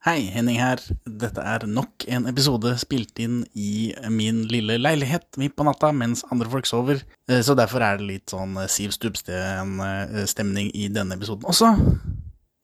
[0.00, 0.80] Hei, Henning her.
[1.04, 6.22] Dette er nok en episode spilt inn i min lille leilighet midt på natta mens
[6.32, 11.14] andre folk sover, Eh, så derfor er det litt sånn eh, Siv Stubsten-stemning i denne
[11.14, 11.68] episoden også.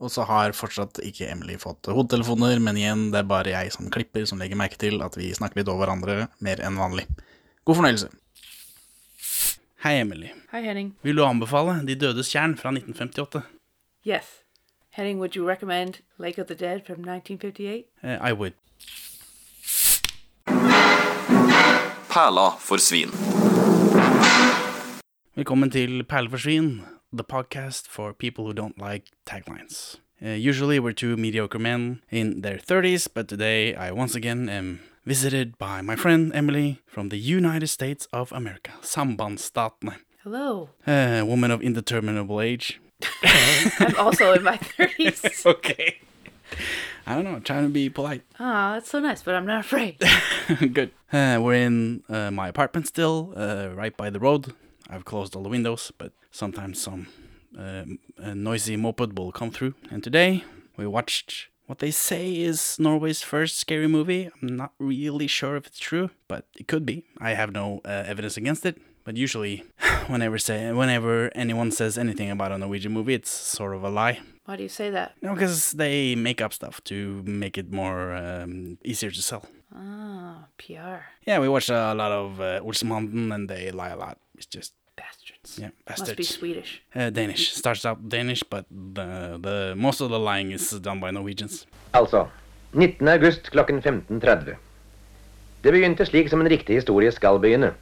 [0.00, 3.92] Og så har fortsatt ikke Emily fått hodetelefoner, men igjen, det er bare jeg som
[3.92, 7.04] klipper som legger merke til at vi snakker litt over hverandre mer enn vanlig.
[7.68, 8.10] God fornøyelse.
[9.84, 10.32] Hei, Emily.
[10.50, 10.90] Hei, Henning.
[11.06, 13.44] Vil du anbefale De dødes tjern fra 1958?
[14.08, 14.46] Yes.
[14.97, 17.87] Henning, would you recommend Lake of the Dead from 1958?
[18.02, 18.55] Eh, I would.
[22.09, 23.11] Perle for svin.
[25.34, 26.80] Velkommen til Perle for svin,
[27.12, 30.01] the podcast for people who don't like taglines.
[30.23, 34.81] Uh, usually we're two mediocre men in their 30s, but today I once again am
[35.05, 39.97] visited by my friend Emily from the United States of America, Sambandsstatene.
[40.25, 40.70] Hello.
[40.87, 42.81] A woman of indeterminable age.
[43.78, 45.46] I'm also in my 30s.
[45.55, 45.98] okay.
[47.06, 48.22] I don't know, I'm trying to be polite.
[48.41, 49.98] Ah, that's so nice, but I'm not afraid.
[50.72, 50.91] Good.
[51.12, 54.55] Uh, we're in uh, my apartment still, uh, right by the road.
[54.88, 57.08] I've closed all the windows, but sometimes some
[57.56, 59.75] um, noisy moped will come through.
[59.91, 60.44] And today
[60.77, 64.31] we watched what they say is Norway's first scary movie.
[64.41, 67.05] I'm not really sure if it's true, but it could be.
[67.19, 68.78] I have no uh, evidence against it.
[69.07, 69.62] But usually,
[70.09, 74.19] whenever say whenever anyone says anything about a Norwegian movie, it's sort of a lie.
[74.47, 75.12] Why do you say that?
[75.23, 79.43] No, because they make up stuff to make it more um, easier to sell.
[79.75, 81.07] Ah, PR.
[81.27, 84.19] Yeah, we watch a lot of uh, Olsenbanden, and they lie a lot.
[84.37, 85.59] It's just Bastards.
[85.59, 86.09] yeah, bastards.
[86.09, 86.39] Must be bastards.
[86.39, 86.83] Swedish.
[86.95, 91.11] Uh, Danish starts out Danish, but the the most of the lying is done by
[91.11, 91.67] Norwegians.
[91.93, 92.27] Altså,
[92.73, 93.09] 19.
[93.09, 94.57] august klokken 15.30.
[95.62, 97.75] Det begynte slik som en riktig historie skal begynne.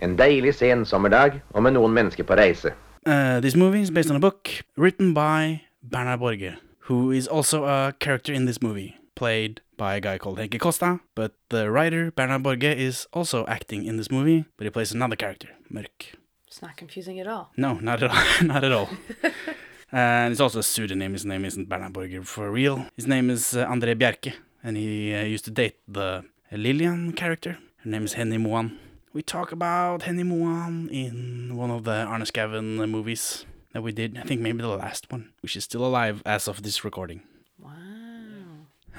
[0.00, 2.72] En deilig sen sommerdag og med noen mennesker på reise.
[3.06, 6.56] Uh, this movie is based on a book written by Bernard Borge,
[6.88, 11.00] who is also a character in this movie, played by a guy called Henke Costa.
[11.14, 15.16] But the writer Bernard Borge is also acting in this movie, but he plays another
[15.16, 16.14] character, Mørk.
[16.46, 17.52] It's not confusing at all.
[17.56, 18.42] No, not at all.
[18.46, 18.88] not at all.
[19.92, 21.12] and it's also a pseudonym.
[21.12, 22.86] His name isn't Bernard Borger for real.
[22.96, 24.32] His name is uh, André Bjerke,
[24.64, 27.58] and he uh, used to date the Lillian character.
[27.84, 28.78] Her name is Henny Moan.
[29.12, 34.16] We talk about Henny Moan in one of the Arne uh, movies that we did.
[34.16, 37.22] I think maybe the last one, which is still alive as of this recording.
[37.58, 37.72] Wow.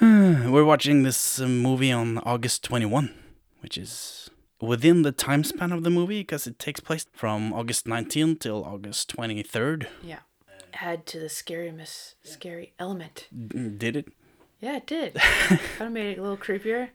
[0.02, 3.14] We're watching this movie on August 21,
[3.60, 4.28] which is
[4.60, 8.64] within the time span of the movie because it takes place from August 19th till
[8.64, 9.86] August 23rd.
[10.02, 10.18] Yeah.
[10.74, 13.28] Add to the scary miss scary element.
[13.34, 14.08] Mm, Did it?
[14.60, 15.14] Yeah, it did.
[15.48, 16.88] kind of made it a little creepier.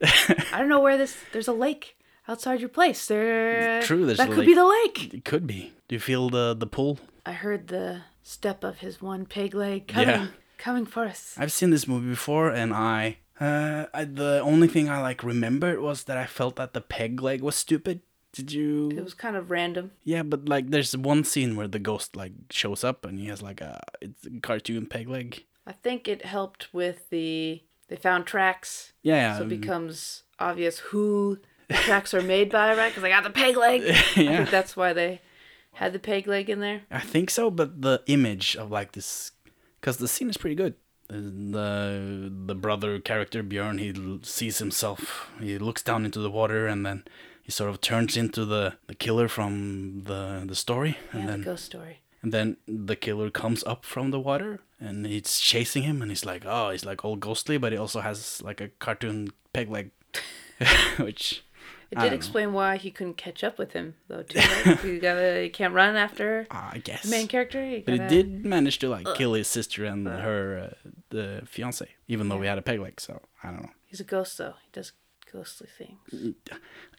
[0.52, 1.16] I don't know where this.
[1.32, 1.96] There's a lake
[2.28, 3.06] outside your place.
[3.06, 3.82] There.
[3.82, 5.14] True, there's that a could be the lake.
[5.14, 5.72] It could be.
[5.88, 6.98] Do you feel the the pull?
[7.26, 10.26] I heard the step of his one peg leg coming, Yeah.
[10.58, 11.34] coming for us.
[11.38, 15.80] I've seen this movie before, and I, uh, I the only thing I like remembered
[15.80, 18.00] was that I felt that the peg leg was stupid.
[18.32, 18.90] Did you?
[18.90, 19.92] It was kind of random.
[20.04, 23.42] Yeah, but like, there's one scene where the ghost like shows up, and he has
[23.42, 25.44] like a it's a cartoon peg leg.
[25.66, 31.38] I think it helped with the they found tracks, Yeah, so it becomes obvious who
[31.57, 32.88] the tracks are made by, right?
[32.90, 33.82] Because I got the peg leg.
[33.86, 35.20] I think that's why they
[35.74, 36.82] had the peg leg in there.
[36.90, 39.32] I think so, but the image of like this,
[39.80, 40.74] because the scene is pretty good.
[41.10, 45.30] Uh, the the brother character Björn, he sees himself.
[45.40, 47.04] He looks down into the water, and then
[47.42, 51.40] he sort of turns into the, the killer from the the story, and Yeah, then
[51.40, 52.00] the ghost story.
[52.22, 56.26] and then the killer comes up from the water, and he's chasing him, and he's
[56.26, 59.90] like, oh, he's like all ghostly, but he also has like a cartoon peg leg,
[60.98, 61.42] which
[61.90, 62.16] It did don't know.
[62.16, 64.22] explain why he couldn't catch up with him though.
[64.22, 64.38] Too.
[64.38, 64.84] Right?
[64.84, 67.64] you gotta, you can't run after I guess the main character.
[67.64, 71.88] You But it did manage to like kill his sister and her uh, the fiance,
[72.06, 73.00] even though we had a peg leg.
[73.00, 73.70] So I don't know.
[73.86, 74.54] He's a ghost though.
[74.62, 74.92] He does
[75.32, 76.34] ghostly things.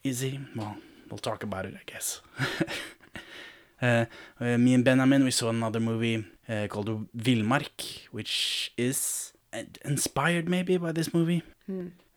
[0.03, 0.39] Is he?
[0.55, 0.77] Well,
[1.09, 2.21] we'll talk about it, I guess.
[3.81, 4.06] uh,
[4.39, 10.50] uh, me and Benjamin, we saw another movie uh, called Villmark, which is uh, inspired
[10.50, 11.44] maybe by this movie.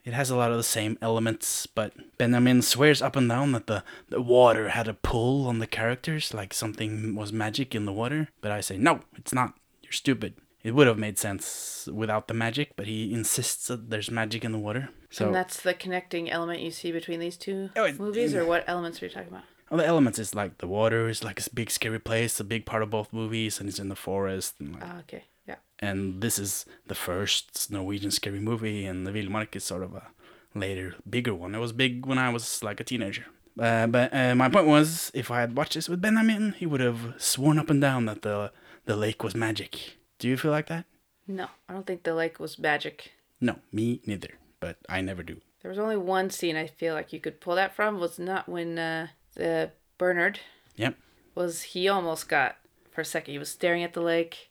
[0.05, 3.69] It has a lot of the same elements, but Benjamin swears up and down that
[3.69, 7.93] the, the water had a pull on the characters, like something was magic in the
[7.93, 8.29] water.
[8.41, 9.55] But I say, no, it's not.
[9.83, 10.35] You're stupid.
[10.65, 14.53] It would have made sense without the magic, but he insists that there's magic in
[14.53, 14.91] the water.
[15.11, 18.45] So and that's the connecting element you see between these two Oh, it- movies, or
[18.45, 19.45] what elements are you talking about?
[19.71, 22.67] Well, the elements is like the water is like a big scary place, a big
[22.67, 24.57] part of both movies, and it's in the forest.
[24.61, 25.57] And, like, Ah, okay, yeah.
[25.79, 30.09] and this is the first Norwegian scary movie, and the Villmark is sort of a
[30.55, 31.55] later, bigger one.
[31.55, 33.27] It was big when I was like a teenager.
[33.59, 36.81] Uh, but uh, my point was, if I had watched this with Benjamin, he would
[36.81, 38.51] have sworn up and down that the
[38.87, 39.99] the lake was magic.
[40.19, 40.87] Do you feel like that?
[41.27, 43.13] No, I don't think the lake was magic.
[43.41, 44.31] No, me neither.
[44.61, 45.41] But I never do.
[45.63, 48.49] There was only one scene I feel like you could pull that from was not
[48.49, 50.41] when uh, the Bernard
[50.77, 50.97] Yep.
[51.35, 52.57] was he almost got
[52.91, 54.51] for a second he was staring at the lake,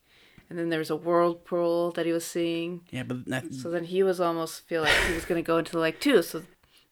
[0.51, 2.81] and then there was a whirlpool that he was seeing.
[2.91, 5.71] Yeah, but that, So then he was almost feel like he was gonna go into
[5.71, 6.21] the lake too.
[6.21, 6.43] So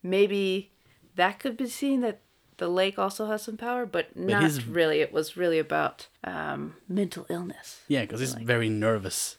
[0.01, 0.71] maybe
[1.15, 2.21] that could be seen that
[2.57, 5.01] the lake also has some power, but not his- really.
[5.01, 7.81] It was really about um, mental illness.
[7.87, 9.37] yeah, because he's very nervous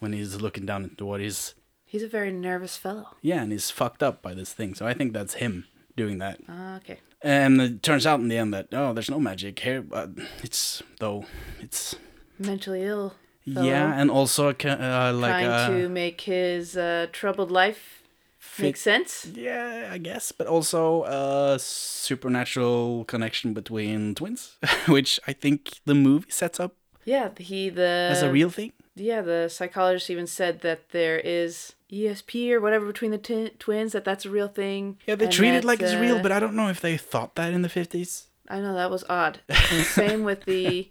[0.00, 1.22] when he's looking down at the water.
[1.22, 3.06] He's He's a very nervous fellow.
[3.20, 4.74] yeah, and he's fucked up by this thing.
[4.74, 5.66] So I think that's him
[5.96, 6.38] doing that.
[6.48, 6.98] Ah, okay.
[7.22, 9.82] And it turns out in the end that oh, there's no magic here.
[9.82, 10.10] But
[10.42, 11.24] it's though
[11.60, 11.96] it's
[12.38, 13.14] Mentally ill.
[13.54, 18.02] Fellow yeah, and also ca- uh, like trying uh, to make his uh, troubled life
[18.58, 19.26] make sense.
[19.32, 24.56] Yeah, I guess, but also a supernatural connection between twins,
[24.88, 26.74] which I think the movie sets up
[27.04, 28.72] Yeah, he the as a real thing.
[28.96, 33.92] yeah the psychologist even said that there is ESP or whatever between the t- twins
[33.92, 34.98] that that's a real thing.
[35.06, 37.34] Yeah, they treat it like it's real, uh, but I don't know if they thought
[37.36, 38.26] that in the fifties.
[38.48, 39.40] I know that was odd.
[39.84, 40.90] Same with the.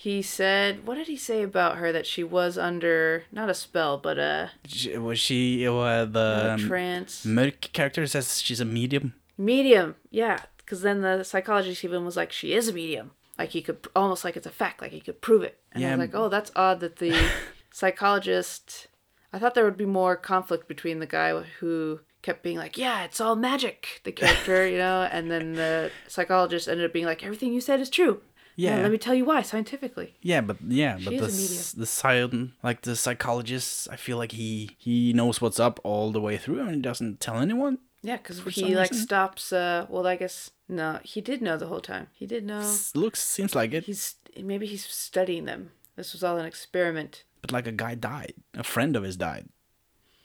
[0.00, 1.90] He said, what did he say about her?
[1.90, 4.52] That she was under not a spell, but a,
[4.96, 9.14] Was she uh, the um, trance Mørk character says she's a medium?
[9.36, 9.96] medium.
[10.10, 13.10] Yeah, because then the psychologist even was like, she is a medium.
[13.36, 15.58] Like he could almost like it's a fact, like he could prove it.
[15.72, 15.96] And I Yeah.
[15.96, 17.14] was like, oh, that's odd that the
[17.72, 18.86] psychologist.
[19.32, 23.04] I thought there would be more conflict between the guy who kept being like, yeah,
[23.04, 27.22] it's all magic, the character, you know, and then the psychologist ended up being like,
[27.24, 28.20] everything you said is true.
[28.60, 28.82] Yeah.
[28.82, 30.14] let me tell you why scientifically.
[30.20, 35.12] Yeah, but yeah, but the the science, like the psychologist, I feel like he he
[35.12, 37.78] knows what's up all the way through and he doesn't tell anyone.
[38.02, 39.06] Yeah, because he like reason.
[39.06, 39.52] stops.
[39.52, 42.08] Uh, well, I guess no, he did know the whole time.
[42.14, 42.58] He did know.
[42.60, 45.70] S- Looks seems like it, He's maybe he's studying them.
[45.96, 47.24] This was all an experiment.
[47.42, 49.48] but like a guy died, a friend of his died.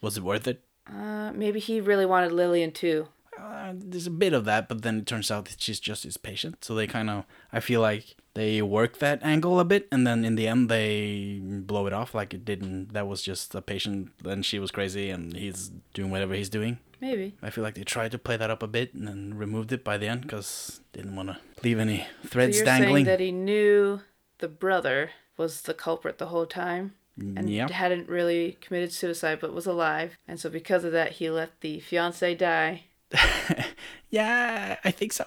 [0.02, 0.62] Was it worth it?
[0.88, 3.08] Uh, maybe he really wanted Lillian too.
[3.40, 6.18] Uh, there's a bit of that, but then it turns out that she's just his
[6.18, 6.64] patient.
[6.64, 10.24] So they kind of, I feel like they work that angle a bit, and then
[10.26, 12.94] in the end they blow it off like it didn't.
[12.94, 16.80] That was just a patient, and she was crazy, and he's doing whatever he's doing.
[17.02, 17.36] Maybe.
[17.42, 19.84] I feel like they tried to play that up a bit and then removed it
[19.84, 22.94] by the end because didn't want to leave any So threads you're dangling.
[22.94, 24.00] saying that he knew
[24.40, 27.70] the brother was the culprit the whole time and yeah.
[27.72, 31.80] hadn't really committed suicide but was alive, and so because of that he let the
[31.80, 32.86] fiance die.
[34.10, 35.26] yeah, I think so.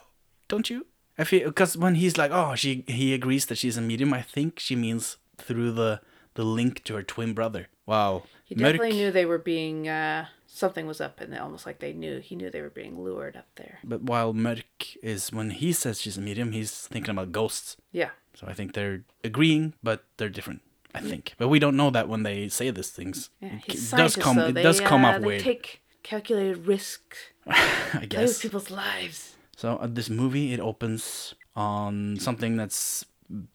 [0.48, 0.86] Don't you?
[1.18, 4.12] I feel because when he's like, oh, she he agrees that she's a medium.
[4.12, 6.00] I think she means through the
[6.34, 7.68] the link to her twin brother.
[7.86, 8.24] Wow.
[8.44, 11.92] He definitely knew they were being uh, something was up, and they, almost like they
[11.92, 13.78] knew he knew they were being lured up there.
[13.82, 17.76] But while Mørk is when he says she's a medium, he's thinking about ghosts.
[17.90, 18.10] Yeah.
[18.34, 20.60] So I think they're agreeing, but they're different.
[20.94, 23.28] I think, but we don't know that when they say these things.
[23.40, 24.36] Yeah, it does come.
[24.36, 24.46] though.
[24.46, 25.42] It They, does come uh, up they weird.
[25.42, 27.18] take calculated risks,
[27.94, 28.40] I guess.
[28.40, 29.36] people's lives.
[29.56, 33.04] So uh, this movie it opens on something that's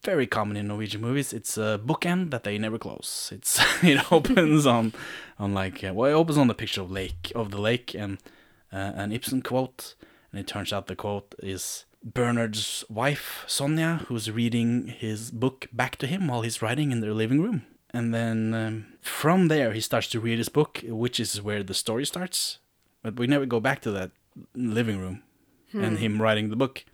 [0.02, 1.32] very common in Norwegian movies.
[1.32, 3.30] It's a bookend that they never close.
[3.34, 4.92] It's it opens on
[5.38, 8.18] on like uh, well it opens on the picture of lake of the lake and
[8.72, 9.94] uh, an Ibsen quote,
[10.30, 15.96] and it turns out the quote is Bernard's wife Sonja who's reading his book back
[15.96, 17.64] to him while he's writing in their living room.
[17.94, 21.74] And then um, from there he starts to read his book, which is where the
[21.74, 22.58] story starts.
[23.02, 24.12] But we never go back to that
[24.54, 25.22] living room
[25.72, 26.02] and hmm.
[26.02, 26.84] him writing the book.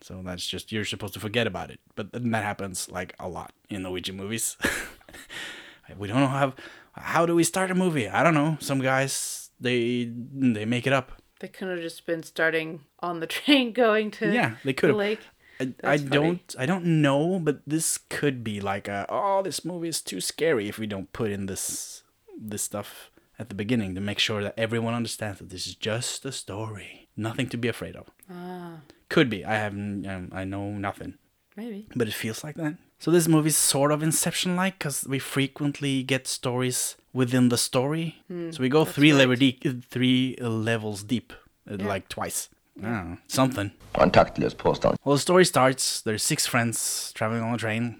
[0.00, 1.80] So that's just you're supposed to forget about it.
[1.94, 4.56] But then that happens like a lot in Norwegian movies.
[5.98, 6.54] we don't know how
[6.92, 8.08] how do we start a movie?
[8.08, 8.56] I don't know.
[8.60, 11.12] Some guys they they make it up.
[11.40, 14.94] They could have just been starting on the train going to Yeah, they could the
[14.94, 14.98] have.
[14.98, 15.20] lake.
[15.60, 19.88] I, I don't I don't know, but this could be like a oh this movie
[19.88, 22.02] is too scary if we don't put in this
[22.40, 26.24] this stuff at the beginning to make sure that everyone understands that this is just
[26.26, 28.06] a story, nothing to be afraid of.
[28.30, 28.72] Ah,
[29.08, 29.40] Could be.
[29.44, 30.06] I haven't.
[30.06, 31.12] Um, I know nothing.
[31.56, 31.86] maybe.
[31.96, 32.74] but it feels like that.
[32.98, 38.06] So this movie's sort of Inception-like because we frequently get stories within the story.
[38.28, 39.18] so we go three right.
[39.20, 39.58] level deep,
[39.90, 41.32] three levels deep,
[41.70, 41.88] uh, Yeah.
[41.94, 42.48] like twice.
[42.78, 43.70] I don't know, something.
[43.94, 44.96] Kontaktløs påstand.
[45.04, 46.02] Well, the story starts.
[46.02, 47.96] There's six friends traveling on a train.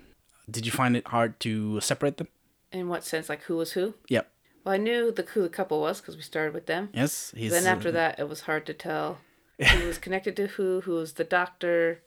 [0.51, 2.29] Did you find it hard to separate them?
[2.73, 3.29] In what sense?
[3.33, 3.95] Like who was who?
[4.09, 4.27] Yep.
[4.65, 6.91] Well, I knew the who the couple was because we started with them.
[6.93, 7.33] Yes.
[7.37, 9.19] He's, then after uh, that, it was hard to tell
[9.59, 12.03] who was connected to who, who was the doctor,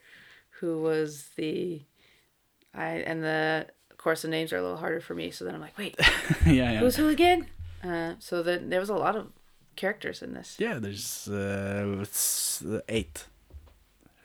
[0.60, 1.82] who was the,
[2.74, 5.32] I and the of course the names are a little harder for me.
[5.32, 5.96] So then I'm like, wait,
[6.46, 6.80] yeah, yeah.
[6.80, 7.48] who's who again?
[7.84, 9.32] Uh, so then there was a lot of
[9.76, 10.56] characters in this.
[10.60, 13.26] Yeah, there's uh, it's, uh, eight.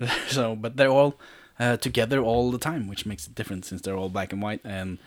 [0.28, 1.18] so, but they're all
[1.58, 4.60] uh, together all the time, which makes a difference since they're all black and white,
[4.64, 4.98] and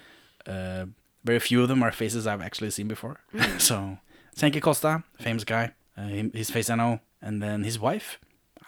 [0.47, 0.85] uh,
[1.23, 3.19] very few of them are faces I've actually seen before.
[3.57, 3.97] so
[4.35, 5.73] Henki Kolstad, famous guy.
[5.97, 6.99] Uh, his face I know.
[7.21, 8.17] And then his wife.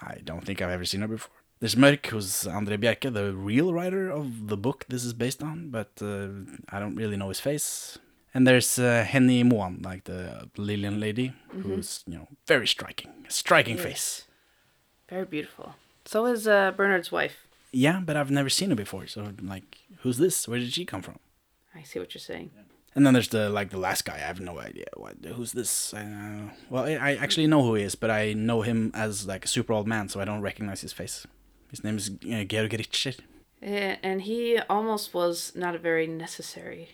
[0.02, 1.34] I don't think I've ever seen her before.
[1.60, 5.70] There's Mørk, who's André Bjerke, the real writer of the book this is based on,
[5.70, 6.28] but uh,
[6.70, 7.98] I don't really know his face.
[8.34, 13.12] And there's uh, Henny Moan, like the Lillian lady, who's, you know, very striking.
[13.30, 14.26] Striking face.
[15.08, 15.76] Very beautiful.
[16.04, 17.48] So is uh, Bernard's wife.
[17.72, 20.48] Yeah, but I've never seen her before, so, like, who's this?
[20.48, 21.20] Where did she come from?
[21.76, 22.52] I see what you're saying.
[22.96, 24.16] And then there's the like the last guy.
[24.16, 25.94] I have no idea what who's this.
[25.94, 29.46] Uh, well, I, I actually know who he is, but I know him as like
[29.46, 31.26] a super old man, so I don't recognize his face.
[31.72, 33.14] His name is uh, Georg Richter.
[33.64, 36.90] Eh, And he almost was not a very necessary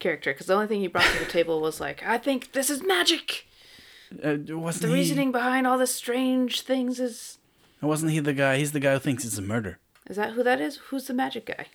[0.00, 2.68] character because the only thing he brought to the table was like, I think this
[2.68, 3.46] is magic.
[4.22, 4.94] Uh, wasn't The he?
[4.94, 7.38] reasoning behind all the strange things is.
[7.80, 8.58] Wasn't he the guy?
[8.58, 9.78] He's the guy who thinks it's a murder.
[10.10, 10.76] Is that who that is?
[10.88, 11.66] Who's the magic guy?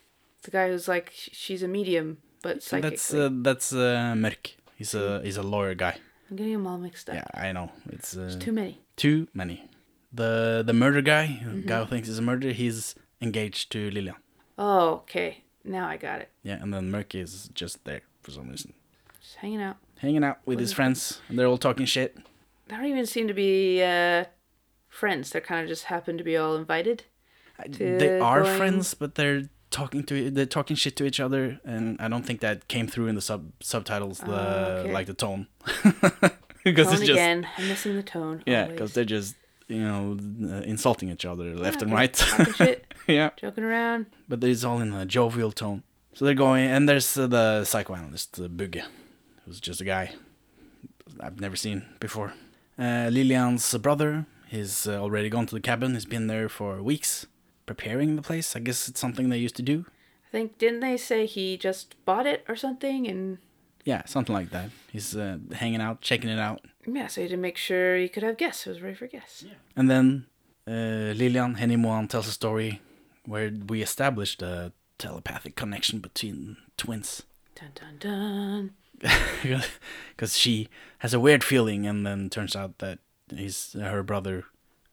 [0.44, 2.90] The guy who's like, she's a medium, but psychically.
[2.92, 4.52] That's uh, that's uh, Mørk.
[4.76, 5.96] He's a he's a lawyer guy.
[6.30, 7.16] I'm getting them all mixed up.
[7.16, 7.72] Yeah, I know.
[7.90, 8.74] It's uh, Too many.
[8.96, 9.58] too many.
[10.14, 11.68] The the murder guy, Mm-hmm.
[11.68, 14.16] guy who thinks it's a murder, he's engaged to Lillian.
[14.58, 15.44] Oh, okay.
[15.64, 16.30] Now I got it.
[16.44, 18.74] Yeah, and then Mørk is just there for some reason,
[19.22, 19.78] Just hanging out.
[20.00, 22.16] hanging out with his friends, and they're all talking shit.
[22.68, 24.26] They don't even seem to be uh,
[24.90, 25.30] friends.
[25.32, 27.04] They're kind of just happen to be all invited.
[27.68, 29.44] they are going- friends, but they're
[29.80, 33.08] talking to they're talking shit to each other, and I don't think that came through
[33.12, 34.94] in the sub subtitles, the Oh, okay.
[34.98, 35.48] like the tone,
[36.64, 37.48] because it's just again.
[37.58, 38.44] I'm missing the tone.
[38.46, 39.36] yeah, because they're just
[39.68, 40.18] you know
[40.54, 42.14] uh, insulting each other left and right.
[42.14, 44.06] Talking shit, yeah, joking around.
[44.30, 45.84] but it's all in a jovial tone.
[46.16, 48.84] So they're going, and there's uh, the psychoanalyst uh, Bugge,
[49.46, 50.06] who's just a guy
[51.20, 52.34] I've never seen before.
[52.78, 55.94] Uh, Lillian's brother, he's uh, already gone to the cabin.
[55.94, 57.26] He's been there for weeks,
[57.66, 58.56] preparing the place.
[58.56, 59.86] I guess it's something they used to do.
[60.28, 63.08] I think didn't they say he just bought it or something?
[63.08, 63.38] And
[63.86, 64.70] Yeah, something like that.
[64.92, 68.24] He's uh, hanging out, checking it out, yeah, so he to make sure he could
[68.24, 68.68] have guests.
[68.68, 69.44] It was ready for guests.
[69.44, 69.54] Yeah.
[69.76, 70.26] and then
[70.68, 72.82] uh, Lilian Henny Moan tells a story
[73.26, 77.24] where we established a telepathic connection between twins.
[77.56, 78.72] Dun dun dun.
[80.16, 83.00] because she has a weird feeling, and then turns out that
[83.36, 84.46] his her brother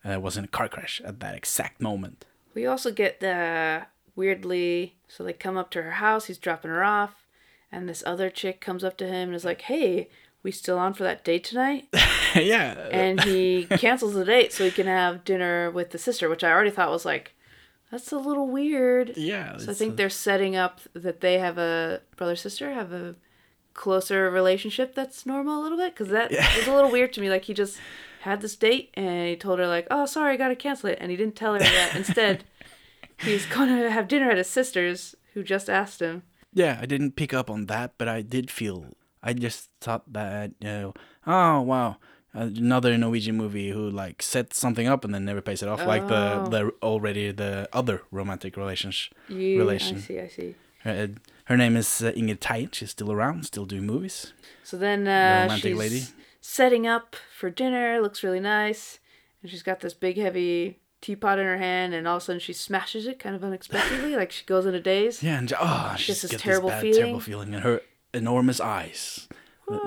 [0.03, 2.25] uh, was in a car crash at that exact moment.
[2.53, 4.95] We also get the weirdly.
[5.07, 6.25] So they come up to her house.
[6.25, 7.27] He's dropping her off,
[7.71, 10.09] and this other chick comes up to him and is like, "Hey,
[10.43, 11.87] we still on for that date tonight?"
[12.35, 16.43] yeah, and he cancels the date so he can have dinner with the sister, which
[16.43, 17.33] I already thought was like,
[17.91, 19.17] that's a little weird.
[19.17, 19.57] yeah.
[19.57, 23.15] So I think uh, they're setting up that they have a brother sister have a
[23.73, 27.29] closer relationship that's normal a little bit because that was a little weird to me.
[27.29, 27.77] Like he just
[28.21, 31.11] had this date and he told her like, "Oh, sorry, I gotta cancel it," and
[31.11, 31.93] he didn't tell her that.
[31.95, 32.43] Instead,
[33.19, 36.23] he's gonna have dinner at his sister's, who just asked him.
[36.53, 36.77] yeah.
[36.81, 38.85] I didn't pick up on that, but I did feel.
[39.23, 40.93] I just thought that you know,
[41.27, 41.97] oh wow,
[42.33, 46.07] another Norwegian movie who like sets something up and then never pays it off, like
[46.07, 46.47] the Oh.
[46.47, 49.13] the already the other romantic relationship.
[49.29, 49.97] You, Relation.
[49.97, 50.55] I see, I see.
[50.83, 51.09] Her,
[51.45, 52.69] her name is uh, Inger Tein.
[52.71, 54.33] She's still around, still doing movies.
[54.63, 56.01] So then uh, romantic she's lady.
[56.41, 58.01] Setting up for dinner.
[58.01, 58.99] Looks really nice,
[59.41, 62.39] and she's got this big heavy teapot in her hand, and all of a sudden
[62.39, 65.23] she smashes it kind of unexpectedly, like she goes in a daze.
[65.23, 67.01] Yeah, and oh, she just this gets terrible bad, feeling.
[67.01, 67.81] terrible feeling in her
[68.13, 69.27] enormous eyes,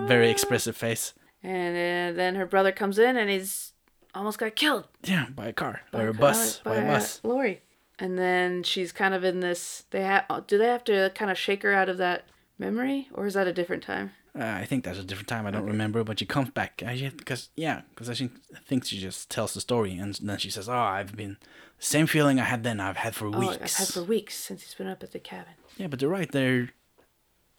[0.07, 1.13] very expressive face.
[1.43, 3.73] And uh, then her brother comes in, and he's
[4.15, 6.87] almost got killed Yeah, by a car, by by a a bus, car- by a
[6.87, 7.21] bus.
[7.23, 7.61] lorry.
[7.99, 9.85] And then she's kind of in this.
[9.91, 10.25] They have.
[10.49, 12.25] Do they have to kind of shake her out of that
[12.59, 14.11] memory, or is that a different time?
[14.37, 15.47] Uh, I think that's a different time.
[15.47, 16.79] I don't remember, but she comes back.
[16.79, 20.51] Because yeah, because I think I think she just tells the story, and then she
[20.51, 21.37] says, "Oh, I've been
[21.79, 22.81] same feeling I had then.
[22.81, 25.21] I've had for Oh, weeks." I've had for weeks since he's been up at the
[25.21, 25.55] cabin.
[25.77, 26.31] Yeah, but you're right.
[26.31, 26.71] They're.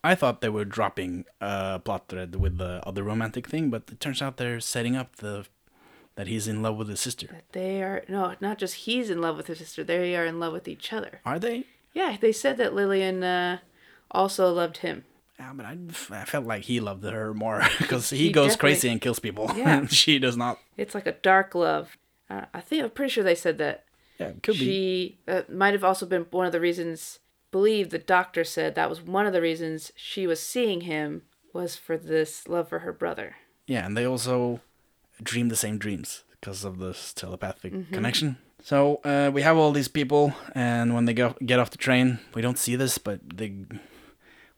[0.03, 3.99] I thought they were dropping a plot thread with the other romantic thing, but it
[3.99, 5.45] turns out they're setting up the
[6.15, 7.27] that he's in love with his sister.
[7.27, 9.83] That they are no, not just he's in love with his sister.
[9.83, 11.21] They are in love with each other.
[11.25, 11.65] Are they?
[11.93, 13.59] Yeah, they said that Lillian uh,
[14.11, 15.05] also loved him.
[15.39, 15.77] Yeah, but I,
[16.11, 19.51] I felt like he loved her more because he, He goes crazy and kills people.
[19.55, 19.77] Yeah.
[19.79, 20.59] and she does not.
[20.77, 21.97] It's like a dark love.
[22.29, 23.83] Uh, I think I'm pretty sure they said that.
[24.19, 24.59] Yeah, could be.
[24.59, 27.19] she that might have also been one of the reasons.
[27.51, 31.23] Believe the doctor said that was one of the reasons she was seeing him
[31.53, 33.35] was for this love for her brother.
[33.67, 34.61] Yeah, and they also
[35.21, 37.93] dream the same dreams because of this telepathic Mm-hmm.
[37.93, 38.37] connection.
[38.63, 42.19] So uh, we have all these people, and when they go get off the train,
[42.33, 43.53] we don't see this, but they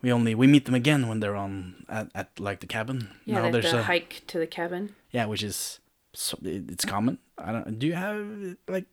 [0.02, 3.10] we only we meet them again when they're on at, at like the cabin.
[3.26, 4.96] Yeah, Now there's to a hike to the cabin.
[5.12, 5.80] yeah, which is
[6.14, 7.20] so, it- it's common.
[7.38, 7.80] I don't.
[7.80, 8.86] Do you have like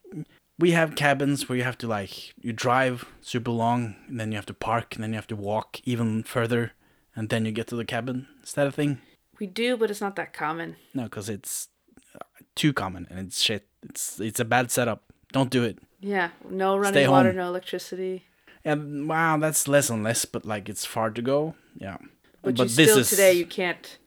[0.58, 4.37] we have cabins where you have to like you drive super long, and then you
[4.37, 6.73] have to park, and then you have to walk even further,
[7.16, 8.26] and then you get to the cabin.
[8.42, 8.99] Is that a thing?
[9.40, 10.76] We do, but it's not that common.
[10.94, 11.68] No, because it's
[12.14, 12.18] uh,
[12.54, 13.66] too common and it's shit.
[13.82, 15.02] It's it's a bad setup.
[15.32, 15.78] Don't do it.
[16.00, 17.37] Yeah, no running Stay water, home.
[17.38, 18.25] no electricity.
[18.64, 21.54] And wow, that's less and less, but like it's far to go.
[21.76, 21.99] Yeah.
[22.42, 23.99] But, you still today you can't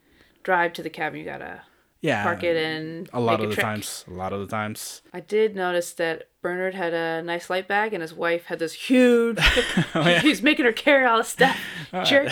[0.43, 1.19] drive to the cabin.
[1.19, 1.61] You gotta
[2.01, 3.65] yeah park it and a lot of the trek.
[3.65, 4.05] times.
[4.07, 5.01] A lot of the times.
[5.13, 8.73] I did notice that Bernard had a nice light bag, and his wife had this
[8.73, 9.39] huge.
[9.95, 11.57] Oh, He's making her carry all the stuff.
[12.05, 12.29] Jerk.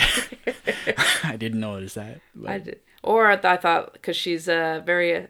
[1.24, 2.20] I didn't notice that.
[2.34, 2.80] but- I did.
[3.02, 5.26] Or I, th- I thought because she's uh, very uh,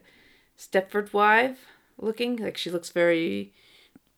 [0.58, 1.58] Stepford wife
[1.98, 3.52] looking, like she looks very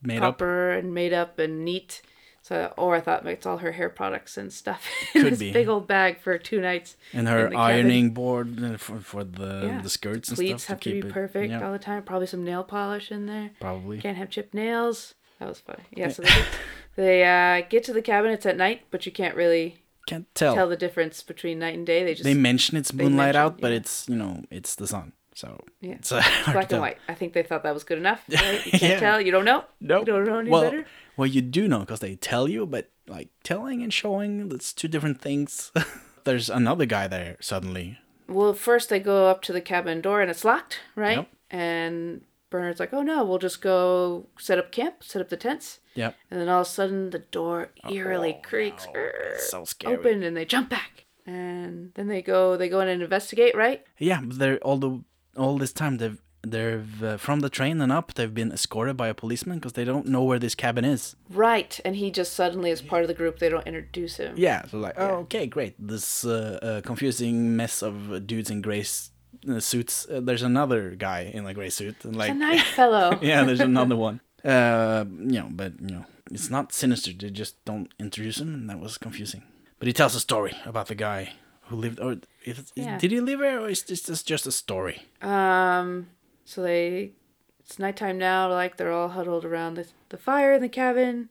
[0.03, 0.39] made up.
[0.39, 2.01] proper and made up and neat.
[2.49, 5.53] So, or I thought it's all her hair products and stuff in Could this be.
[5.53, 6.97] big old bag for two nights.
[7.13, 7.75] And her in the cabin.
[7.77, 9.81] ironing board uh, for, for the Yeah.
[9.83, 12.03] the skirts and Pleats stuff have to be it- perfect yeah, all the time.
[12.05, 13.51] Probably some nail polish in there.
[13.61, 13.99] probably.
[14.01, 15.15] Can't have chipped nails.
[15.41, 15.83] That was funny.
[15.95, 16.47] Yeah, so they, get,
[16.97, 18.31] they uh, get to the cabin.
[18.33, 19.77] It's at night, but you can't really
[20.07, 20.55] Can't tell.
[20.55, 22.03] tell the difference between night and day.
[22.03, 25.13] They just they mention it's moonlight mention, out, but it's you know it's the sun.
[25.39, 25.93] So Yeah.
[25.93, 26.21] it's uh,
[26.53, 26.99] black and white.
[27.09, 28.25] I think they thought that was good enough.
[28.29, 28.67] Right?
[28.67, 28.99] You can't Yeah.
[29.01, 29.21] tell.
[29.21, 29.65] You don't know.
[29.81, 30.85] No, You don't know any well, better.
[31.17, 34.89] Well, you do know because they tell you, but like telling and showing, that's two
[34.89, 35.71] different things.
[36.25, 37.99] There's another guy there suddenly.
[38.27, 41.19] Well, first they go up to the cabin door and it's locked, right?
[41.19, 41.29] Yep.
[41.51, 45.79] And Bernard's like, "Oh no, we'll just go set up camp, set up the tents."
[45.95, 46.17] Yep.
[46.31, 49.95] And then all of a sudden the door eerily Oh, creaks, no, so scary.
[49.97, 51.07] open, and they jump back.
[51.27, 53.85] And then they go, they go in and investigate, right?
[53.99, 55.01] Yeah, they're all the
[55.39, 59.09] all this time they've they've uh, from the train and up they've been escorted by
[59.09, 61.17] a policeman because they don't know where this cabin is.
[61.31, 61.79] Right.
[61.85, 63.39] And he just suddenly is part of the group.
[63.39, 64.35] They don't introduce him.
[64.37, 65.75] Yeah, so like, oh, okay, great.
[65.79, 69.11] This uh, uh, confusing mess of dudes in gray s-
[69.51, 70.07] uh, suits.
[70.09, 73.19] Uh, there's another guy in a gray suit, and like, It's a nice fellow.
[73.23, 74.21] yeah, there's another one.
[74.45, 77.13] Uh, you know, but you know, it's not sinister.
[77.13, 79.43] They just don't introduce him, and that was confusing.
[79.81, 81.33] But he tells a story about the guy
[81.69, 82.01] who lived.
[82.01, 82.99] Or it's, Yeah.
[82.99, 85.03] did he live there, or is this just- just a story?
[85.23, 86.09] Um,
[86.45, 87.13] so they,
[87.61, 88.51] it's nighttime now.
[88.51, 91.31] Like they're all huddled around the the fire in the cabin,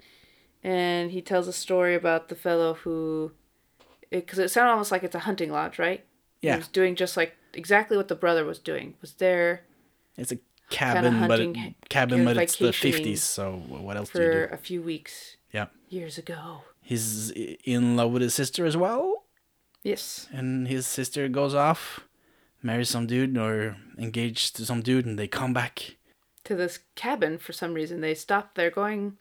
[0.64, 3.32] and he tells a story about the fellow who,
[4.12, 6.06] because it, sounded almost like it's a hunting lodge, right?
[6.42, 6.58] He Yeah.
[6.58, 8.94] was doing just like exactly what the brother was doing.
[9.02, 9.64] Was there
[10.16, 10.38] It's a
[10.70, 11.56] cabin, but it,
[11.90, 13.24] cabin, but it's the fifties.
[13.24, 14.54] So what else do you for do?
[14.54, 16.62] a few weeks Yeah, years ago.
[16.82, 19.24] he's in love with his sister as well.
[19.88, 20.28] Yes.
[20.32, 22.02] and his sister goes off,
[22.62, 25.96] marries some dude or engaged to some dude, and they come back.
[26.44, 28.02] To this cabin for some reason.
[28.02, 28.56] They stop.
[28.56, 29.18] They're going,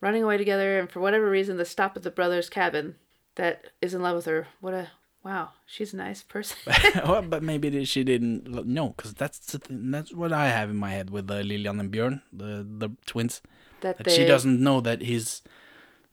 [0.00, 2.96] running away together, and for whatever reason, they stop at the brother's cabin
[3.36, 4.46] that is in love with her.
[4.60, 4.88] What a
[5.22, 5.50] wow!
[5.66, 6.56] She's a nice person.
[7.04, 10.76] well, but maybe she didn't know, because that's the thing, that's what I have in
[10.76, 13.42] my head with uh, Lilian and Björn, the the twins.
[13.80, 14.16] that That they.
[14.16, 15.42] she doesn't know that he's,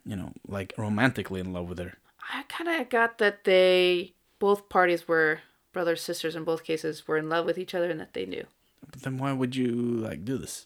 [0.05, 1.93] you know, like romantically in love with her.
[2.33, 5.39] I kind of got that they both parties were
[5.73, 8.45] brothers sisters in both cases were in love with each other and that they knew.
[8.89, 10.65] But then why would you like do this?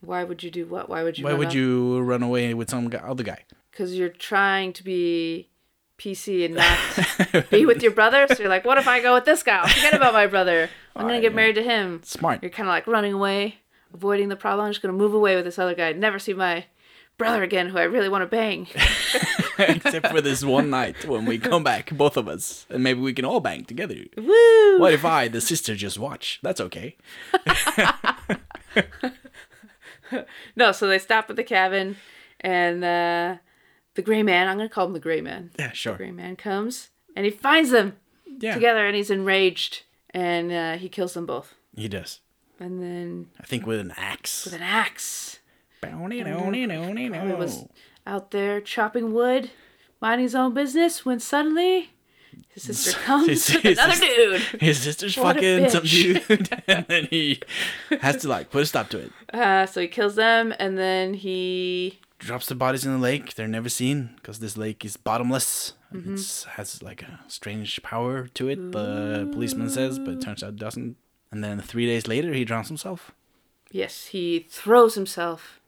[0.00, 0.88] Why would you do what?
[0.88, 1.24] Why would you?
[1.24, 3.44] Why would you run away with some guy, other guy?
[3.70, 5.48] Because you're trying to be
[5.98, 8.26] PC and not be with your brother.
[8.28, 9.58] So you're like, what if I go with this guy?
[9.58, 10.68] I'll forget about my brother.
[10.96, 12.02] I'm gonna get married to him.
[12.04, 12.42] Smart.
[12.42, 13.60] You're kind of like running away,
[13.94, 14.66] avoiding the problem.
[14.66, 15.92] I'm just gonna move away with this other guy.
[15.92, 16.66] Never see my
[17.22, 18.66] brother again, who I really want to bang.
[19.58, 23.12] Except for this one night when we come back, both of us, and maybe we
[23.12, 23.96] can all bang together.
[24.16, 24.78] Woo!
[24.78, 26.40] What if I, the sister, just watch?
[26.42, 26.96] That's okay.
[30.56, 31.96] No, so they stop at the cabin,
[32.40, 33.36] and uh,
[33.94, 34.46] the gray man.
[34.46, 35.50] I'm gonna call him the gray man.
[35.58, 35.94] Yeah, sure.
[35.94, 37.96] The gray man comes and he finds them
[38.38, 41.54] Yeah, together, and he's enraged, and uh, he kills them both.
[41.74, 42.20] he does.
[42.60, 44.44] And then I think with an axe.
[44.44, 45.38] with an axe,
[45.82, 47.66] He was
[48.06, 49.50] out there chopping wood,
[50.00, 51.90] minding his own business, when suddenly
[52.48, 54.16] his sister comes His- with his another sis-
[54.50, 54.60] dude.
[54.60, 57.40] His sister's What fucking some dude, and then he
[58.00, 59.12] has to like put a stop to it.
[59.32, 63.34] Uh, so he kills them, and then he Drops the bodies in the lake.
[63.34, 65.72] They're never seen because this lake is bottomless.
[65.92, 66.14] Mm-hmm.
[66.14, 68.70] It has like a strange power to it.
[68.70, 70.96] The policeman says, but it turns out it doesn't.
[71.32, 73.10] And then three days later, he drowns himself.
[73.72, 75.58] yes he throws himself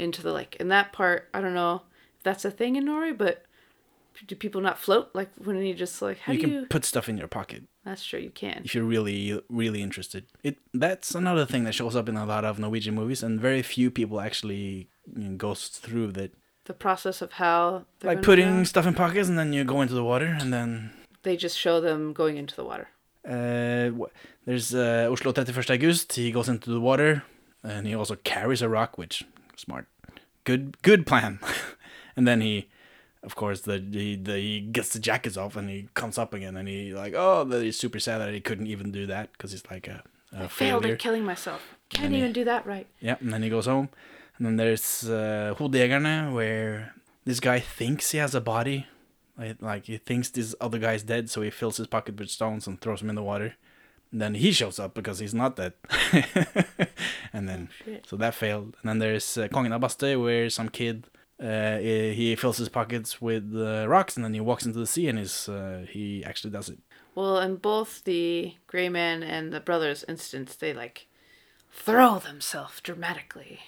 [0.00, 0.56] into the lake.
[0.58, 1.82] And that part, I don't know
[2.18, 3.44] if that's a thing in Norway, but
[4.26, 5.10] do people not float?
[5.14, 6.66] Like when you just like how you do can you?
[6.66, 8.62] put stuff in your pocket That's true, you can.
[8.64, 10.26] if you're really, really interested.
[10.42, 13.62] It that's another thing that shows up in a lot of Norwegian movies, and very
[13.62, 16.32] few people actually you know, goes through that.
[16.66, 19.94] The process of how Like putting drown, stuff in pockets, and then you go into
[19.94, 20.90] the water, and then
[21.22, 22.88] they just show them going into the water.
[23.26, 23.90] uh,
[24.46, 26.12] there's uh, Oslo 31st August.
[26.12, 27.22] He goes into the water,
[27.62, 29.24] and he also carries a rock, which
[29.60, 29.86] smart,
[30.44, 31.38] good, good plan.
[32.16, 32.68] and then he
[33.22, 36.56] of course, the, the, the he gets the jackets off and he comes up again
[36.56, 39.52] and he like, oh, that he's super sad that he couldn't even do that because
[39.52, 40.94] he's like a, a Failed failure.
[40.94, 41.60] at killing myself.
[41.90, 42.86] Can't And he- even do that right.
[42.98, 43.90] Yeah, and then he goes home.
[44.38, 46.94] And then there's uh, where
[47.26, 48.86] this guy thinks he has a body.
[49.36, 52.66] Like, like, he thinks this other guy's dead, so he fills his pocket with stones
[52.66, 53.56] and throws him in the water.
[54.12, 55.74] And then he shows up because he's not dead.
[57.32, 58.06] and then, shit.
[58.08, 58.76] so that failed.
[58.82, 61.06] And then there's uh, Kongen av Bastøy, where some kid,
[61.42, 65.08] uh, he fills his pockets with uh, rocks, and then he walks into the sea,
[65.08, 66.78] and he's, uh, he actually does it.
[67.14, 71.06] Well, in both the Gray Man and the Brothers instance, they like
[71.72, 73.60] throw themselves dramatically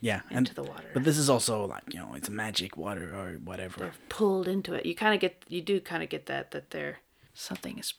[0.00, 0.90] Yeah, and into the water.
[0.94, 4.74] but this is also like you know it's magic water or whatever they're pulled into
[4.74, 4.86] it.
[4.86, 6.98] You kind of get, you do kind of get that that they're
[7.34, 7.94] something is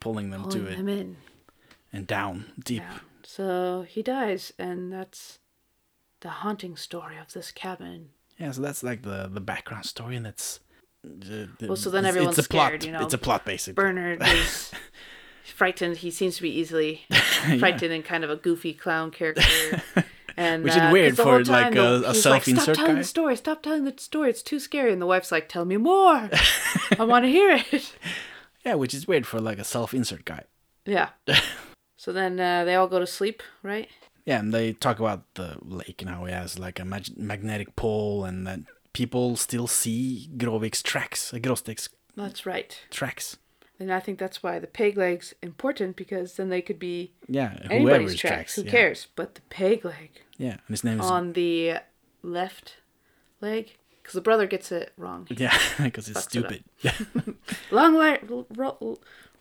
[0.00, 1.16] pulling them pulling to it them in.
[1.92, 2.82] And down deep.
[2.82, 3.00] down.
[3.22, 5.38] So he dies, and that's
[6.20, 8.10] the haunting story of this cabin.
[8.38, 10.60] Yeah, so that's like the the background story, and that's.
[11.04, 12.66] The, the, Well, so then everyone's it's a plot.
[12.68, 13.02] scared, you know.
[13.04, 13.74] It's a plot, basically.
[13.80, 14.72] Bernard is
[15.54, 15.98] frightened.
[15.98, 17.02] He seems to be easily
[17.60, 19.42] frightened and kind of a goofy clown character.
[20.38, 22.96] And Which is uh, weird 'cause the for, like, the- a- a self-insert Stop telling
[22.96, 23.36] guy." the story.
[23.36, 24.28] Stop telling the story.
[24.28, 24.92] It's too scary.
[24.92, 26.28] And the wife's like, "Tell me more.
[26.98, 27.96] I want to hear it."
[28.62, 30.42] Yeah, which is weird for like a self-insert guy.
[30.84, 31.08] Yeah.
[32.06, 33.88] So then uh, they all go to sleep, right?
[34.24, 37.74] Yeah, and they talk about the lake and how it has like a mag- magnetic
[37.74, 38.60] pole, and that
[38.92, 42.80] people still see Grovik's tracks, uh, Grostek's That's right.
[42.90, 43.38] tracks.
[43.80, 47.58] And I think that's why the peg leg's important because then they could be Yeah,
[47.64, 48.54] anybody's whoever's tracks.
[48.54, 48.70] Who yeah.
[48.70, 49.08] cares?
[49.16, 51.78] But the peg leg Yeah, and his name is on the
[52.22, 52.76] left
[53.40, 55.26] leg, because the brother gets it wrong.
[55.36, 56.62] yeah, because it's it stupid.
[56.82, 56.92] Yeah,
[57.72, 58.30] Long leg,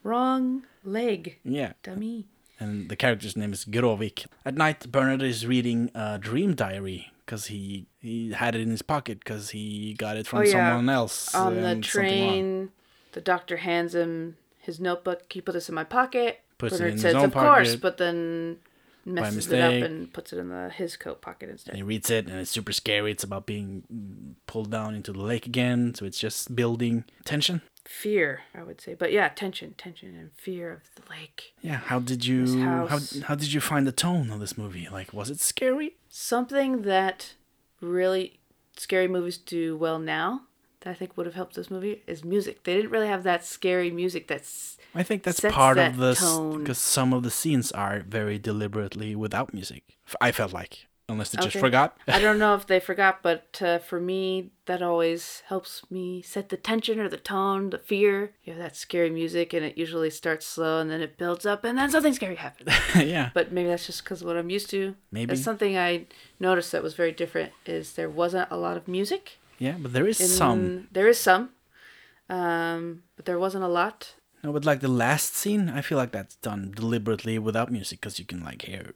[0.04, 1.74] wrong leg, yeah.
[1.84, 2.26] dummy.
[2.60, 4.26] And the character's name is Grovik.
[4.46, 8.82] At night, Bernard is reading a dream diary because he he had it in his
[8.82, 10.52] pocket because he got it from Oh, yeah.
[10.52, 12.30] someone else On the and something wrong.
[12.30, 12.70] train,
[13.14, 15.22] the doctor hands him his notebook.
[15.32, 16.42] He put this in my pocket.
[16.58, 18.58] Puts it Bernard in his says, own "Of course," but then
[19.06, 21.72] messes it up and puts it in the his coat pocket instead.
[21.74, 23.12] And he reads it, and it's super scary.
[23.12, 27.62] It's about being pulled down into the lake again, so it's just building tension.
[27.86, 31.54] Fear, I would say, but yeah, tension, tension, and fear of the lake.
[31.62, 34.88] Yeah, how did you how how did you find the tone of this movie?
[34.92, 35.96] Like, was it scary?
[36.10, 37.36] Something that
[37.82, 38.40] really
[38.76, 40.42] scary movies do well now
[40.82, 42.64] that I think would have helped this movie is music.
[42.64, 46.20] They didn't really have that scary music that's I think that's part that of this
[46.58, 49.84] because some of the scenes are very deliberately without music.
[50.22, 51.98] I felt like, unless they just forgot.
[52.08, 56.50] I don't know if they forgot, but uh, for me, that always helps me set
[56.50, 58.34] the tension or the tone, the fear.
[58.44, 61.64] You have that scary music, and it usually starts slow, and then it builds up,
[61.64, 62.72] and then something scary happens.
[62.96, 64.96] yeah, but maybe that's just because what I'm used to.
[65.12, 65.28] Maybe.
[65.28, 66.08] That's something I
[66.40, 67.52] noticed that was very different.
[67.66, 69.38] Is there wasn't a lot of music.
[69.60, 70.88] yeah, but there is In, some.
[70.92, 71.52] There is some,
[72.30, 74.16] um, but there wasn't a lot.
[74.44, 78.20] No, but like the last scene, I feel like that's done deliberately without music because
[78.20, 78.94] you can like hear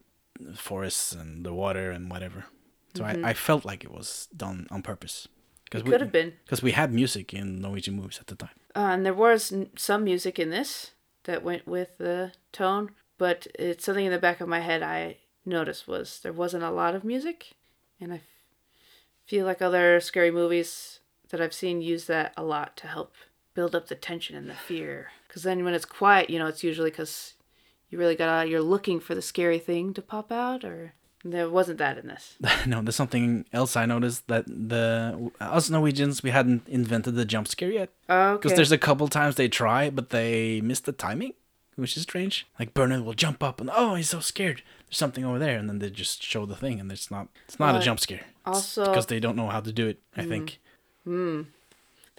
[0.56, 2.46] forests and the water and whatever.
[2.96, 5.28] So I, I felt like it was done on purpose.
[5.65, 5.92] Because Mm-hmm.
[5.92, 6.34] Could have been.
[6.46, 8.50] Because we had music in Norwegian movies at the time.
[8.76, 10.92] Uh, and there was some music in this
[11.26, 15.18] that went with the tone, but it's something in the back of my head I
[15.46, 17.54] noticed was there wasn't a lot of music,
[18.02, 18.22] and I f-
[19.26, 23.13] feel like other scary movies that I've seen use that a lot to help
[23.54, 25.12] build up the tension and the fear.
[25.28, 27.34] Because then when it's quiet, you know, it's usually because
[27.89, 31.80] you really got you're looking for the scary thing to pop out, or there wasn't
[31.80, 32.36] that in this.
[32.65, 37.47] no, there's something else I noticed that the us Norwegians we hadn't invented the jump
[37.47, 37.89] scare yet.
[38.10, 38.34] Okay.
[38.38, 41.34] Because there's a couple times they try, but they miss the timing,
[41.75, 42.47] which is strange.
[42.60, 44.62] Like Bernard will jump up and oh, he's so scared.
[44.88, 47.28] There's something over there, and then they just show the thing, and it's not.
[47.45, 48.25] It's not a jump scare.
[48.45, 49.99] also- because they don't know how to do it.
[50.15, 50.60] I think.
[51.04, 51.39] Hmm.
[51.39, 51.41] Hmm.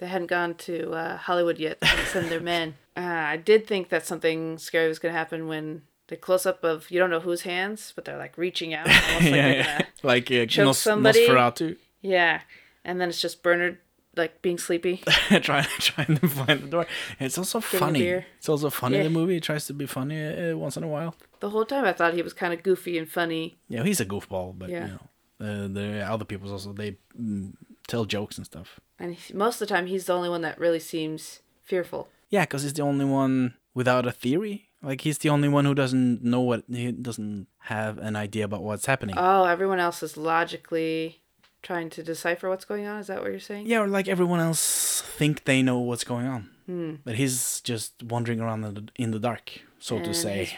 [0.01, 2.75] They hadn't gone to uh, Hollywood yet to send their men.
[2.97, 6.61] Uh, I did think that something scary was going to happen when the close up
[6.65, 9.55] of you don't know whose hands, but they're like reaching out, almost like yeah, they're
[9.55, 9.81] yeah.
[10.03, 11.25] like uh, choke Nos- somebody.
[11.25, 12.41] Nosferatu yeah.
[12.83, 13.77] And then it's just Bernard
[14.17, 14.97] like being sleepy.
[15.41, 16.85] trying trying to find the door.
[17.17, 18.01] It's also a funny.
[18.03, 18.97] It's also funny.
[18.97, 19.03] Yeah.
[19.03, 21.15] The movie it tries to be funny uh, once in a while.
[21.39, 23.57] The whole time I thought he was kind of goofy and funny.
[23.69, 24.85] Yeah, he's a goofball, but Yeah.
[24.85, 27.53] you know, uh, the other people's also they mm,
[27.87, 28.81] tell jokes and stuff.
[29.01, 32.09] And he, most of the time he's the only one that really seems fearful.
[32.29, 34.69] Yeah, because he's the only one without a theory.
[34.83, 38.63] Like he's the only one who doesn't know what he doesn't have an idea about
[38.63, 39.15] what's happening.
[39.17, 41.21] Oh, everyone else is logically
[41.61, 42.99] trying to decipher what's going on.
[42.99, 43.67] Is that what you're saying?
[43.67, 46.95] yeah, or like everyone else think they know what's going on, Hmm.
[47.05, 50.45] but he's just wandering around in the, in the dark, so to say.
[50.45, 50.53] his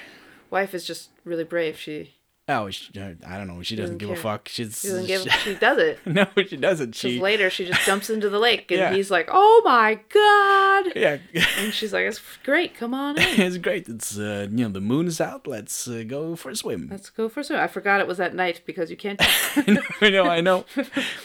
[0.49, 1.77] wife is just really brave.
[1.77, 2.13] She
[2.49, 3.63] Oh, she, I don't know.
[3.63, 4.49] She doesn't, doesn't give a fuck.
[4.49, 5.21] She's She doesn't give.
[5.45, 5.99] She does it.
[6.05, 6.93] no, she doesn't.
[6.93, 8.93] She later she just jumps into the lake and Yeah.
[8.93, 11.17] he's like, "Oh my god!" yeah.
[11.59, 12.75] And she's like, "It's great.
[12.75, 13.39] Come on in.
[13.41, 13.87] it's great.
[13.87, 15.47] It's uh, you know the moon is out.
[15.47, 16.89] Let's uh, go for a swim.
[16.91, 19.21] Let's go for a swim." I forgot it was at night because you can't.
[20.01, 20.65] I know, I know,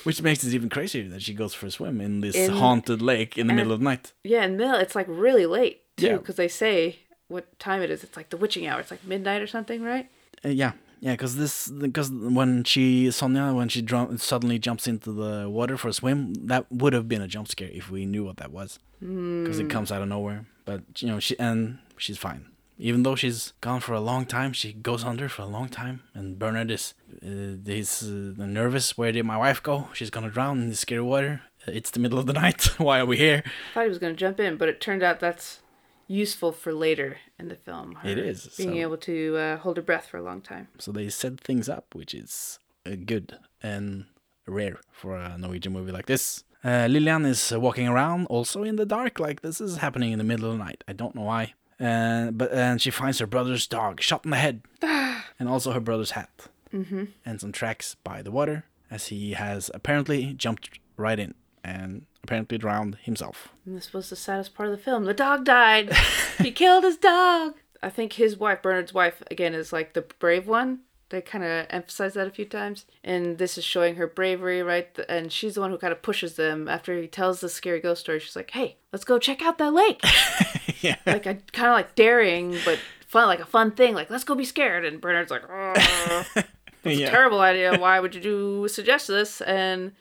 [0.05, 3.03] Which makes it even crazier that she goes for a swim in this In- haunted
[3.03, 4.13] lake in the middle of the night.
[4.23, 6.17] yeah, and middle, it's like really late too Yeah.
[6.19, 8.05] because they say what time it is.
[8.05, 8.79] It's like the witching hour.
[8.79, 10.09] It's like midnight or something, right?
[10.45, 15.13] Uh, yeah, yeah, because this, because when she Sonia, when she drum, suddenly jumps into
[15.13, 18.25] the water for a swim, that would have been a jump scare if we knew
[18.25, 20.47] what that was, because it comes out of nowhere.
[20.65, 22.47] But you know, she and she's fine.
[22.81, 26.03] Even though she's gone for a long time, she goes under for a long time.
[26.15, 28.97] And Bernard is, uh, he's uh, nervous.
[28.97, 29.89] Where did my wife go?
[29.95, 31.43] She's gonna drown in the scary water.
[31.67, 32.79] It's the middle of the night.
[32.79, 33.43] Why are we here?
[33.45, 35.61] I thought he was going to jump in, but it turned out that's
[36.09, 37.97] useful for later in the film.
[38.03, 40.69] It is, being so- able to uh, hold her breath for a long time.
[40.79, 44.07] So they set things up, which is uh, good and
[44.47, 46.45] rare for a Norwegian movie like this.
[46.65, 50.19] Uh, Lillian is uh, walking around also in the dark, like this is happening in
[50.19, 50.83] the middle of the night.
[50.89, 51.55] I don't know why.
[51.79, 55.81] Uh, but and she finds her brother's dog shot in the head, and also her
[55.81, 57.05] brother's hat, mm-hmm.
[57.25, 61.35] and some tracks by the water, as he has apparently jumped right in
[61.69, 63.49] and apparently drowned himself.
[63.65, 65.05] And this was the saddest part of the film.
[65.05, 65.93] The dog died.
[66.39, 67.55] he killed his dog.
[67.83, 70.81] I think his wife, Bernard's wife, again, is like the brave one.
[71.11, 72.85] They kind of emphasize that a few times.
[73.03, 74.89] And this is showing her bravery, right?
[75.09, 78.03] And she's the one who kind of pushes them after he tells the scary ghost
[78.03, 78.19] story.
[78.19, 80.03] She's like, hey, let's go check out that lake.
[80.83, 83.95] yeah, like, I kind of like daring, but fun, like a fun thing.
[83.95, 84.85] Like, let's go be scared.
[84.85, 86.25] And Bernard's like, oh,
[86.85, 87.11] yeah.
[87.11, 87.79] terrible idea.
[87.79, 89.41] Why would you do suggest this?
[89.41, 89.93] And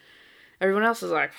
[0.61, 1.31] everyone else is like,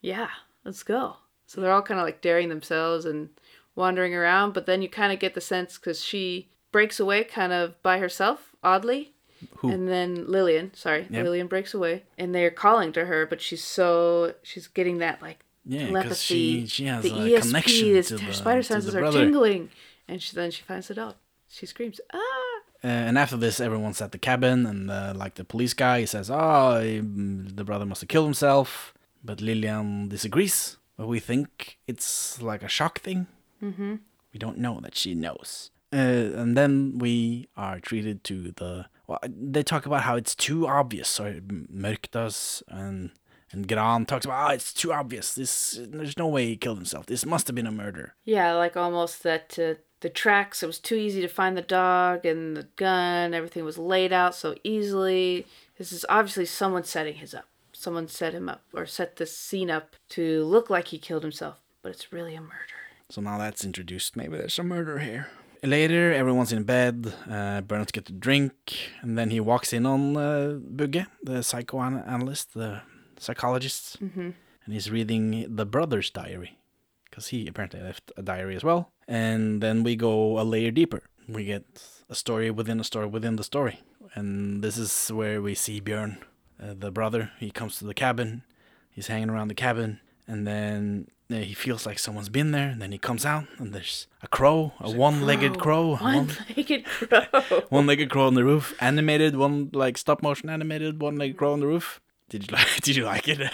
[0.00, 0.28] yeah,
[0.64, 1.16] let's go.
[1.46, 3.28] So they're all kind of like daring themselves and
[3.74, 4.52] wandering around.
[4.52, 7.98] But then you kind of get the sense because she breaks away kind of by
[7.98, 9.12] herself, oddly.
[9.58, 9.70] Who?
[9.70, 11.24] And then Lillian, sorry, Yep.
[11.24, 15.40] Lillian breaks away, and they're calling to her, but she's so she's getting that like
[15.66, 16.14] Yeah, 'cause telepathy.
[16.14, 19.20] she- she has the a ESP, connection to her the- spider senses are brother.
[19.20, 19.70] tingling,
[20.08, 21.16] and she then she finds the dog.
[21.48, 22.60] She screams, ah!
[22.84, 26.06] Uh, and after this, everyone's at the cabin, and uh, like the police guy, he
[26.06, 30.76] says, "Oh, um, the brother must have killed himself." But Lillian disagrees.
[30.96, 33.26] But we think it's like a shock thing.
[33.62, 33.96] Mm-hmm.
[34.32, 35.70] We don't know that she knows.
[35.92, 38.86] Uh, and then we are treated to the.
[39.06, 41.08] Well, they talk about how it's too obvious.
[41.08, 43.10] So Mørk does, and
[43.52, 45.34] and Gran talks about, "Oh, it's too obvious.
[45.34, 47.06] This, there's no way he killed himself.
[47.06, 50.78] This must have been a murder." Yeah, like almost that uh, the tracks, it was
[50.78, 55.46] too easy to find the dog and the gun, everything was laid out so easily.
[55.78, 57.48] This is obviously someone setting his up.
[57.72, 61.60] Someone set him up or set this scene up to look like he killed himself,
[61.82, 62.80] but it's really a murder.
[63.10, 64.16] So now that's introduced.
[64.16, 65.28] Maybe there's a murder here.
[65.62, 67.12] Later, everyone's in bed.
[67.30, 68.52] Uh, Bernard gets a drink,
[69.00, 72.82] and then he walks in on uh, Bugge, the psychoanalyst, the
[73.18, 74.30] psychologist, mm-hmm.
[74.64, 76.58] and he's reading the brother's diary
[77.04, 78.92] because he apparently left a diary as well.
[79.08, 81.02] And then we go a layer deeper.
[81.28, 81.64] We get
[82.10, 83.80] a story within a story within the story,
[84.14, 86.18] and this is where we see Björn,
[86.62, 87.32] uh, the brother.
[87.40, 88.42] He comes to the cabin.
[88.90, 92.68] He's hanging around the cabin, and then uh, he feels like someone's been there.
[92.68, 97.20] And then he comes out, and there's a crow, a one-legged crow, one- One-legged crow.
[97.68, 101.66] one-legged crow on the roof, animated one like stop motion animated one-legged crow on the
[101.66, 102.00] roof.
[102.28, 102.66] Did you like?
[102.82, 103.50] Did you like it?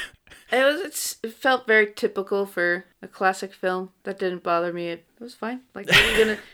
[0.52, 0.80] It was.
[0.82, 3.90] It's, it felt very typical for a classic film.
[4.04, 4.88] That didn't bother me.
[4.88, 5.60] It, was fine.
[5.74, 6.38] Like, how are you gonna?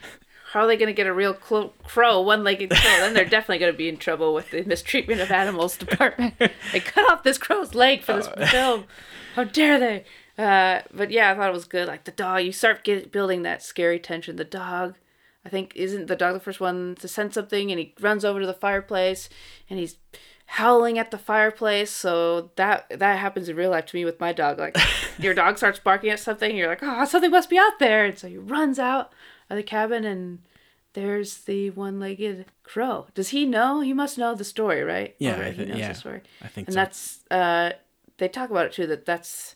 [0.52, 2.80] How are they gonna get a real clo- crow, one-legged crow?
[2.80, 6.36] Then they're definitely gonna be in trouble with the mistreatment of animals department.
[6.72, 8.84] they cut off this crow's leg for this film.
[9.34, 10.04] How dare they?
[10.38, 11.86] Uh, but yeah, I thought it was good.
[11.86, 14.36] Like the dog, you start get, building that scary tension.
[14.36, 14.94] The dog,
[15.44, 18.40] I think, isn't the dog the first one to sense something, and he runs over
[18.40, 19.28] to the fireplace,
[19.68, 19.96] and he's
[20.52, 21.90] howling at the fireplace.
[21.90, 24.58] So that that happens in real life to me with my dog.
[24.58, 24.76] Like
[25.18, 28.04] your dog starts barking at something, and you're like, oh, something must be out there,
[28.06, 29.12] and so he runs out
[29.50, 30.40] of the cabin, and
[30.94, 33.06] there's the one-legged crow.
[33.14, 33.80] Does he know?
[33.80, 35.14] He must know the story, right?
[35.18, 36.20] Yeah, Already I he thi- knows yeah, the story.
[36.42, 36.80] I think and so.
[36.80, 37.70] that's uh,
[38.16, 38.86] they talk about it too.
[38.86, 39.54] That that's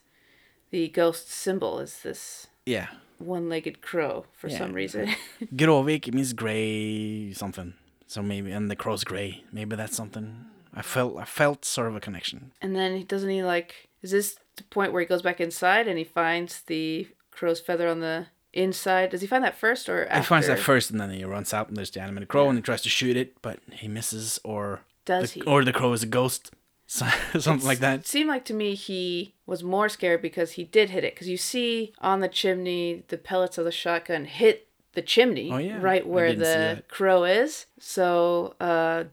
[0.70, 4.59] the ghost symbol is this Yeah, one-legged crow for Yeah.
[4.59, 5.09] some reason.
[5.57, 7.74] Grovik means gray something.
[8.07, 9.42] So maybe and the crow's gray.
[9.52, 10.46] Maybe that's something.
[10.75, 12.53] I felt I felt sort of a connection.
[12.61, 15.87] and then he doesn't he like is this the point where he goes back inside
[15.89, 19.11] and he finds the crow's feather on the inside?
[19.11, 20.19] Does he find that first or after?
[20.19, 22.59] He finds that first, and then he runs out, and there's the animated crow, and
[22.59, 25.47] he tries to shoot it, but he misses, or Does the, he?
[25.47, 26.51] or the crow is a ghost,
[26.87, 27.07] so,
[27.39, 28.01] something like that.
[28.01, 31.15] It seemed like to me he was more scared because he did hit it.
[31.15, 35.57] Because you see on the chimney the pellets of the shotgun hit the chimney Oh,
[35.57, 35.79] yeah.
[35.81, 37.65] right where the crow is.
[37.79, 39.05] So uh,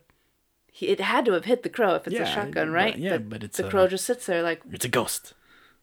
[0.80, 2.98] he, it had to have hit the crow if it's Yeah, a shotgun, but- right?
[2.98, 5.34] yeah, but it's the a- crow just sits there like, It's a ghost.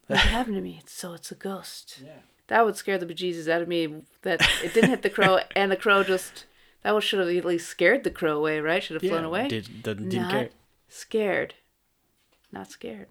[0.06, 0.82] what happened to me?
[0.86, 2.00] So it's a ghost.
[2.04, 2.20] Yeah.
[2.48, 4.02] That would scare the bejesus out of me.
[4.22, 6.46] That it didn't hit the crow, and the crow just
[6.82, 8.82] that was should have at least scared the crow away, right?
[8.82, 9.48] Should have flown away.
[9.48, 10.48] Did, did, didn't Not care.
[10.88, 11.54] scared.
[12.52, 13.08] Not scared.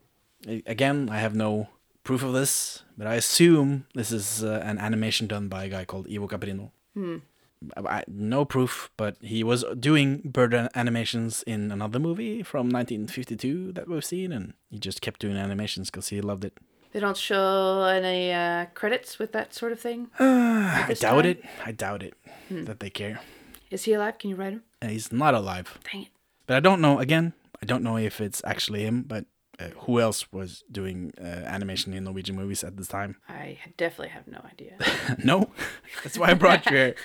[0.66, 1.68] Again, I have no
[2.04, 5.84] proof of this, but I assume this is uh, an animation done by a guy
[5.86, 6.72] called Ivo Caprino.
[6.94, 7.18] Hmm.
[7.78, 13.88] I, no proof, but he was doing bird animations in another movie from 1952 that
[13.88, 16.58] we've seen, and he just kept doing animations because he loved it.
[16.92, 20.08] They don't show any uh, credits with that sort of thing.
[20.20, 21.26] I doubt time?
[21.26, 21.44] it.
[21.66, 22.14] I doubt it
[22.50, 23.20] that they care.
[23.70, 24.18] Is he alive?
[24.18, 24.64] Can you write him?
[24.82, 25.78] Uh, he's not alive.
[25.92, 26.08] Dang it.
[26.48, 27.00] But I don't know.
[27.00, 29.02] Again, I don't know if it's actually him.
[29.02, 29.26] But
[29.60, 33.18] uh, who else was doing uh, animation in Norwegian movies at this time?
[33.30, 34.78] I definitely have no idea.
[35.24, 35.52] no,
[36.04, 36.96] that's why I brought you here.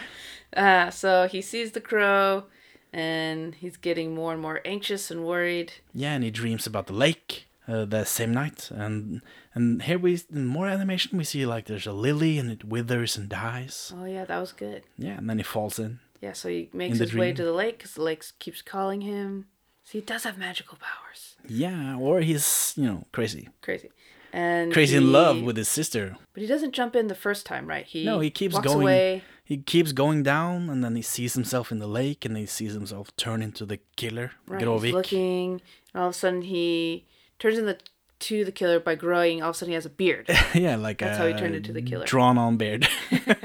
[0.56, 2.44] uh, so he sees the crow,
[2.92, 5.72] and he's getting more and more anxious and worried.
[5.94, 9.22] Yeah, and he dreams about the lake uh, the same night, and
[9.54, 13.16] and here we in more animation we see like there's a lily and it withers
[13.16, 13.92] and dies.
[13.96, 14.82] Oh yeah, that was good.
[14.98, 16.00] Yeah, and then he falls in.
[16.20, 19.46] Yeah, so he makes his way to the lake because the lake keeps calling him.
[19.84, 21.29] So he does have magical powers.
[21.46, 23.90] Yeah, or he's you know crazy, Crazy.
[24.32, 26.16] And crazy in love with his sister.
[26.32, 27.84] But he doesn't jump in the first time, right?
[27.84, 28.82] He No, he keeps going.
[28.82, 29.22] away.
[29.42, 32.72] He keeps going down, and then he sees himself in the lake, and he sees
[32.72, 35.60] himself turn into the killer, Right, he's looking,
[35.92, 37.06] and all of a sudden he
[37.40, 37.76] turns into
[38.20, 39.42] to the killer by growing.
[39.42, 40.28] All of a sudden he has a beard.
[40.54, 42.04] yeah, like That's a how he turned into the killer.
[42.04, 42.86] Drawn on beard.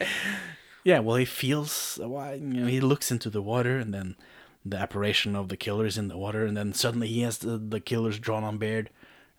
[0.84, 1.98] yeah, well, he feels.
[2.00, 4.16] Uh, why you know, he looks into the water, and then
[4.64, 7.56] the apparition of the killer is in the water, and then suddenly he has the,
[7.58, 8.90] the killer's drawn on beard,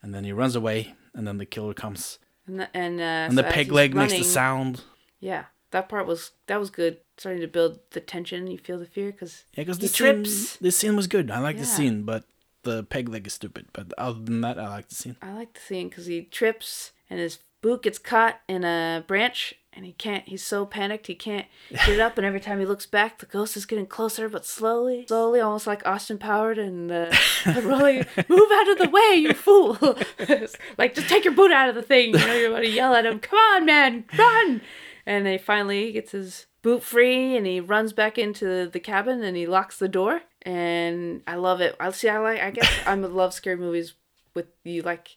[0.01, 3.33] and then he runs away, and then the killer comes, And the, and, uh, and
[3.33, 4.81] so the peg leg makes the sound.
[5.19, 6.97] Yeah, that part was that was good.
[7.17, 8.47] Starting to build the tension.
[8.47, 10.57] You feel the fear because Yeah, because he the scene, trips.
[10.57, 11.29] this scene was good.
[11.29, 12.23] I like the scene, but
[12.63, 13.67] the peg leg is stupid.
[13.73, 15.17] But other than that, I like the scene.
[15.21, 19.53] I like the scene because he trips and his boot gets caught in a branch
[19.73, 20.27] and he can't.
[20.27, 22.17] He's so panicked he can't get it up.
[22.17, 25.65] And every time he looks back, the ghost is getting closer, but slowly, slowly, almost
[25.67, 27.11] like Austin Powers and uh,
[27.63, 28.05] rolling.
[28.27, 29.77] Move out of the way, you fool!
[30.77, 32.11] like just take your boot out of the thing.
[32.13, 33.19] You know you're about to yell at him.
[33.19, 34.61] Come on, man, run!
[35.05, 39.23] And then he finally gets his boot free and he runs back into the cabin
[39.23, 40.21] and he locks the door.
[40.43, 41.75] And I love it.
[41.79, 42.09] I see.
[42.09, 42.39] I like.
[42.41, 43.93] I guess I love scary movies
[44.33, 45.15] with you like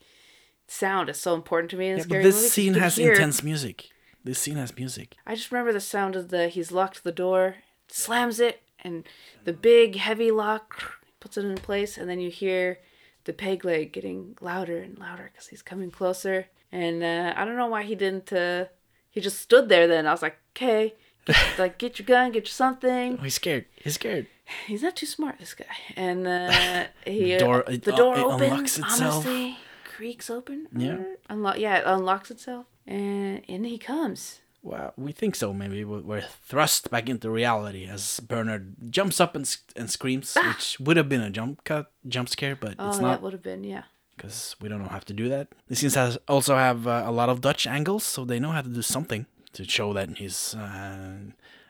[0.66, 2.52] sound is so important to me in Yeah, but this movies.
[2.52, 3.88] scene has hear- intense music.
[4.24, 5.16] This scene has music.
[5.26, 7.56] I just remember the sound of the he's locked the door,
[7.88, 9.04] slams it, and
[9.44, 12.78] the big heavy lock puts it in place, and then you hear
[13.24, 16.46] the peg leg getting louder and louder because he's coming closer.
[16.72, 18.32] And uh, I don't know why he didn't.
[18.32, 18.66] Uh,
[19.10, 19.86] he just stood there.
[19.86, 20.94] Then I was like, okay,
[21.26, 23.18] get, like get your gun, get your something.
[23.20, 23.66] Oh, he's scared.
[23.76, 24.26] He's scared.
[24.66, 25.64] He's not too smart, this guy.
[25.96, 29.14] And uh, he The door- uh, it- the uh, door it opens, unlocks itself.
[29.26, 30.66] honestly, creaks open.
[30.76, 30.98] Yeah.
[31.30, 31.58] unlock.
[31.58, 34.40] Yeah, it unlocks itself, and in he comes.
[34.62, 35.52] Well, we think so.
[35.52, 39.44] Maybe We- we're thrust back into reality as Bernard jumps up and,
[39.76, 42.84] and screams, which would have been a jump cut, jump scare, but Ah!
[42.84, 43.82] Oh, it's that not would have been yeah.
[44.16, 45.48] because we don't know how to do that.
[45.68, 48.62] The scenes has also have uh, a lot of Dutch angles, so they know how
[48.62, 51.16] to do something to show that he's uh,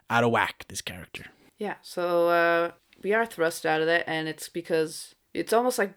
[0.09, 0.65] out of whack.
[0.69, 1.25] This character.
[1.59, 2.71] Yeah, so uh,
[3.03, 5.95] we are thrust out of that, and it's because it's almost like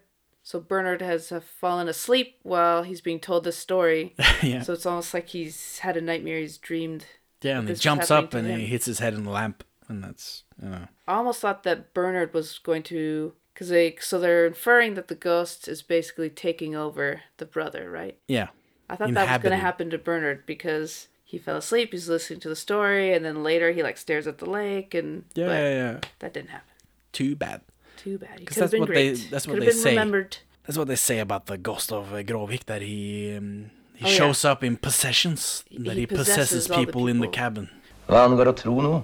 [0.48, 4.14] so Bernard has uh, fallen asleep while he's being told this story.
[4.42, 4.62] yeah.
[4.62, 6.38] So it's almost like he's had a nightmare.
[6.38, 7.04] He's dreamed.
[7.42, 8.58] yeah, and he jumps up and him.
[8.58, 10.88] he hits his head in the lamp, and that's you know.
[11.06, 15.14] I almost thought that Bernard was going to, because they so they're inferring that the
[15.14, 18.16] ghost is basically taking over the brother, right?
[18.26, 18.48] Yeah.
[18.88, 21.92] I thought that was going to happen to Bernard because he fell asleep.
[21.92, 25.26] He's listening to the story, and then later he like stares at the lake, and
[25.34, 26.00] Yeah, yeah, yeah.
[26.20, 26.72] that didn't happen.
[27.12, 27.60] Too bad.
[28.02, 28.38] Too bad.
[28.38, 29.90] Because that's, have that's been what they- that's what they have say.
[29.90, 30.36] remembered.
[30.66, 34.08] That's what they say about the ghost of uh, Grovik that he um, he Oh,
[34.08, 34.14] yeah.
[34.14, 37.38] shows up in possessions that he he, possesses possesses all the people, in the people.
[37.42, 37.68] cabin.
[38.08, 39.00] Hva angår å tro noe,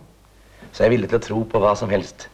[0.73, 2.29] så er jeg villig til å tro på hva som helst.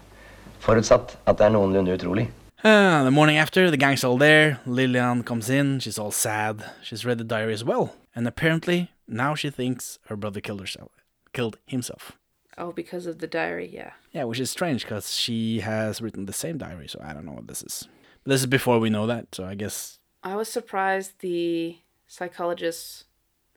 [0.61, 2.27] Forutsatt at det er noenlunde utrolig.
[2.62, 4.59] Uh, the morning after, the gang's all there.
[4.66, 5.79] Lillian comes in.
[5.81, 6.62] She's all sad.
[6.83, 10.92] She's read the diary as well, and apparently now she thinks her brother killed herself,
[11.33, 12.13] killed himself.
[12.61, 13.92] Oh, because of the diary, yeah.
[14.13, 17.33] Yeah, which is strange because she has written the same diary, so I don't know
[17.33, 17.88] what this is.
[18.23, 23.04] But this is before we know that, so I guess I was surprised the psychologist,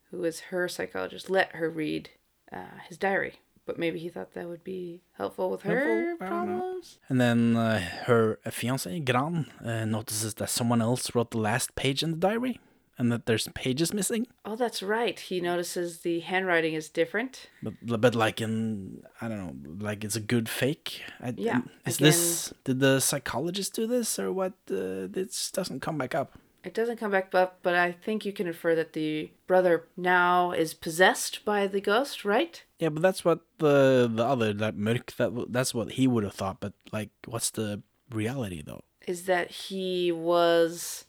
[0.10, 2.12] who is her psychologist, let her read
[2.51, 3.34] uh, his diary.
[3.66, 6.26] But maybe he thought that would be helpful with her Helpful?
[6.26, 6.58] I don't know.
[6.60, 6.99] problems.
[7.10, 12.04] And then uh, her fiance Gran uh, notices that someone else wrote the last page
[12.04, 12.60] in the diary,
[12.98, 14.28] and that there's pages missing.
[14.46, 15.20] Oh, that's right.
[15.20, 17.50] He notices the handwriting is different.
[17.62, 21.02] But but like in I don't know, like it's a good fake.
[21.22, 24.54] I, Yeah, Is again- this did the psychologist do this or what?
[24.70, 26.38] Uh, this doesn't come back up.
[26.64, 30.52] It doesn't come back up, but I think you can infer that the brother now
[30.54, 32.64] is possessed by the ghost, right?
[32.80, 36.34] Yeah, but that's what the the other that Mørk that that's what he would have
[36.36, 36.62] thought.
[36.62, 38.84] But like, what's the reality though?
[39.06, 41.06] Is that he was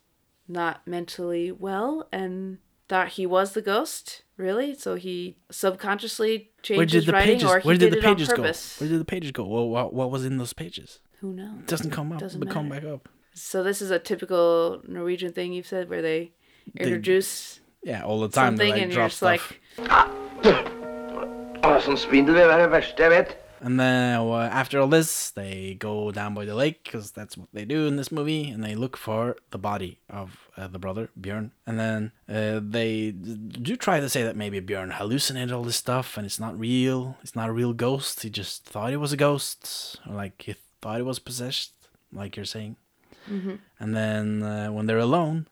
[0.49, 4.23] not mentally well and thought he was the ghost?
[4.37, 4.75] Really?
[4.75, 7.51] So he subconsciously changed Where did his the writing, pages?
[7.51, 8.43] or he Where did did the it pages on go?
[8.43, 8.81] purpose?
[8.81, 9.45] Where did the pages go?
[9.47, 11.01] Well, what, what was in those pages?
[11.21, 11.61] Who knows?
[11.61, 12.19] It doesn't come up.
[12.21, 13.09] Doesn't but come back up.
[13.33, 16.33] So this is a typical Norwegian thing you've said, where they
[16.77, 18.57] introduce Yeah, all the time.
[18.57, 19.53] They something like and you're drop just stuff.
[19.91, 20.11] Ah,
[20.45, 20.71] like,
[21.65, 23.31] Å, sånn spindel vil er være det verste jeg vet.
[23.65, 27.49] And then uh, after all this, they go down by the lake because that's what
[27.55, 31.09] they do in this movie, and they look for the body of uh, the brother
[31.19, 31.51] Björn.
[31.67, 36.19] And then uh, they do try to say that maybe Björn hallucinated all this stuff,
[36.19, 37.17] and it's not real.
[37.23, 38.23] It's not a real ghost.
[38.23, 41.73] He just thought it was a ghost, or like he thought it was possessed,
[42.13, 42.77] like you're saying.
[43.81, 45.49] And then uh, when they're alone,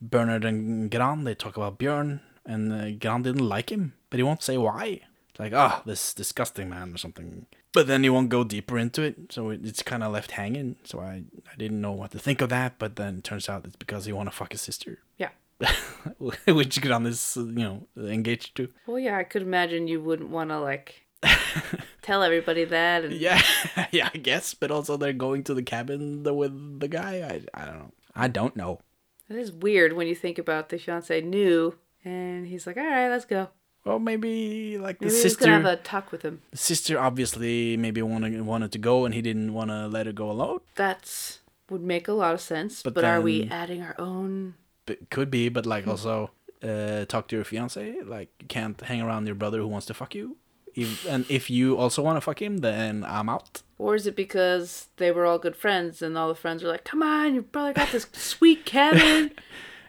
[0.00, 4.22] Bernard and Gran they talk about Björn, and uh, Gran didn't like him, but he
[4.22, 5.00] won't say why.
[5.38, 7.46] Like, ah, this disgusting man or something.
[7.72, 10.76] But then he won't go deeper into it, so it's kind of left hanging.
[10.84, 13.66] So I, I didn't know what to think of that, but then it turns out
[13.66, 15.30] it's because he want to fuck his sister, yeah.
[16.46, 18.68] which get on this, you know, engaged to.
[18.86, 21.06] Well, yeah, I could imagine you wouldn't want to like
[22.02, 23.04] tell everybody that.
[23.04, 23.42] And Yeah,
[23.90, 24.54] yeah, I guess.
[24.54, 27.42] But also they're going to the cabin with the guy.
[27.54, 27.92] I, I don't know.
[28.14, 28.80] I don't know.
[29.28, 31.74] it is weird when you think about the fiance knew,
[32.04, 33.48] and he's like, "All right, let's go."
[33.86, 35.48] Well, maybe like the Maybe he's sister.
[35.48, 36.42] have a talk with him.
[36.50, 40.12] The sister obviously maybe wanted wanted to go and he didn't want to let her
[40.12, 40.58] go alone.
[40.74, 41.38] That's
[41.70, 42.82] would make a lot of sense.
[42.82, 44.54] But But, are we adding our own?
[44.86, 46.30] But could be, but like also
[46.64, 48.02] uh, talk to your fiance.
[48.04, 50.36] Like you can't hang around your brother who wants to fuck you.
[50.74, 53.62] If, and if you also want to fuck him, then I'm out.
[53.78, 56.84] Or is it because they were all good friends and all the friends are like,
[56.84, 59.30] "Come on, your brother got this sweet cabin.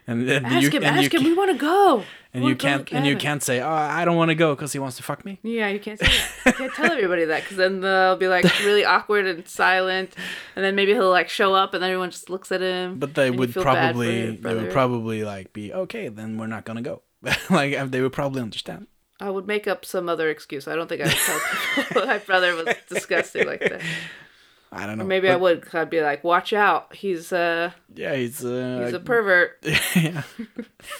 [0.08, 1.26] And then Ask you, him, and ask you, him.
[1.26, 2.04] We want to go."
[2.38, 4.30] and you wanna go to the can't and you can't say, "Oh, I don't want
[4.30, 6.46] to go because he wants to fuck me." Yeah, you can't say that.
[6.46, 10.14] You can't tell everybody that because then they'll be like really awkward and silent,
[10.56, 13.00] and then maybe he'll like show up and then everyone just looks at him.
[13.00, 16.10] But they would feel bad for your probably they would probably like be okay.
[16.10, 17.02] Then we're not gonna go.
[17.50, 18.88] like uh, they would probably understand.
[19.20, 20.68] I would make up some other excuse.
[20.68, 21.40] I don't think I would tell
[21.76, 23.82] people my brother was disgusting like that.
[24.72, 25.04] I don't know.
[25.04, 25.68] Or maybe I would.
[25.74, 29.58] i I'd be like, "Watch out, he's uh Yeah, he's uh, he's a pervert."
[29.96, 30.24] yeah.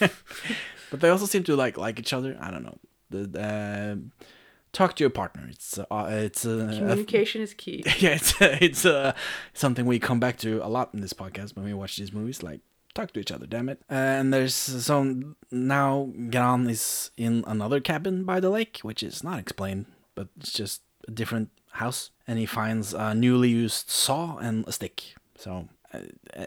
[0.90, 2.36] but they also seem to like like each other.
[2.40, 2.78] I don't know.
[3.10, 4.26] The uh,
[4.72, 5.46] talk to your partner.
[5.50, 7.82] It's uh, it's uh, a, Communication is key.
[7.98, 9.12] yeah, it's it's uh,
[9.52, 12.42] something we come back to a lot in this podcast when we watch these movies.
[12.42, 12.60] Like
[12.94, 13.82] talk to each other, damn it.
[13.88, 19.38] and there's so now Gran is in another cabin by the lake, which is not
[19.38, 24.64] explained, but it's just a different house, and he finds a newly used saw and
[24.68, 25.14] a stick.
[25.36, 25.68] So.
[25.94, 26.00] Uh,
[26.36, 26.46] uh,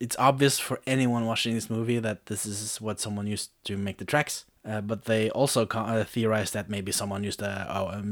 [0.00, 3.98] it's obvious for anyone watching this movie that this is what someone used to make
[3.98, 4.46] the tracks.
[4.64, 8.02] Uh, but they also uh, theorize that maybe someone used a,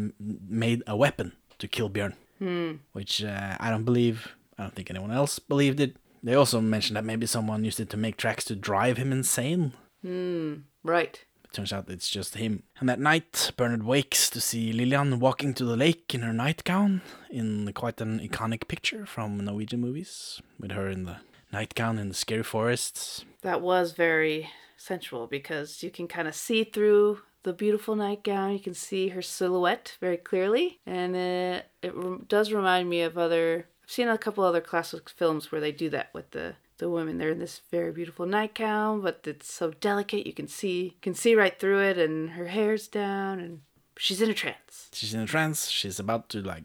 [0.46, 2.12] made a weapon to kill Björn
[2.92, 4.28] which uh, I don't believe.
[4.58, 5.96] I don't think anyone else believed it.
[6.22, 9.72] They also mentioned that maybe someone used it to make tracks to drive him insane.
[10.82, 11.24] Right.
[11.52, 12.62] Turns out it's just him.
[12.78, 17.02] And that night, Bernard wakes to see Lillian walking to the lake in her nightgown,
[17.30, 21.16] in quite an iconic picture from Norwegian movies, with her in the
[21.52, 23.24] nightgown in the scary forests.
[23.42, 28.52] That was very sensual because you can kind of see through the beautiful nightgown.
[28.52, 33.16] You can see her silhouette very clearly, and it it rem- does remind me of
[33.16, 33.68] other.
[33.82, 37.18] I've seen a couple other classic films where they do that with the the women.
[37.18, 40.26] They're in this very beautiful nightgown, but it's so delicate.
[40.26, 43.60] You can see can see right through it, and her hair's down, and
[43.96, 44.88] she's in a trance.
[44.92, 45.68] She's in a trance.
[45.68, 46.64] She's about to like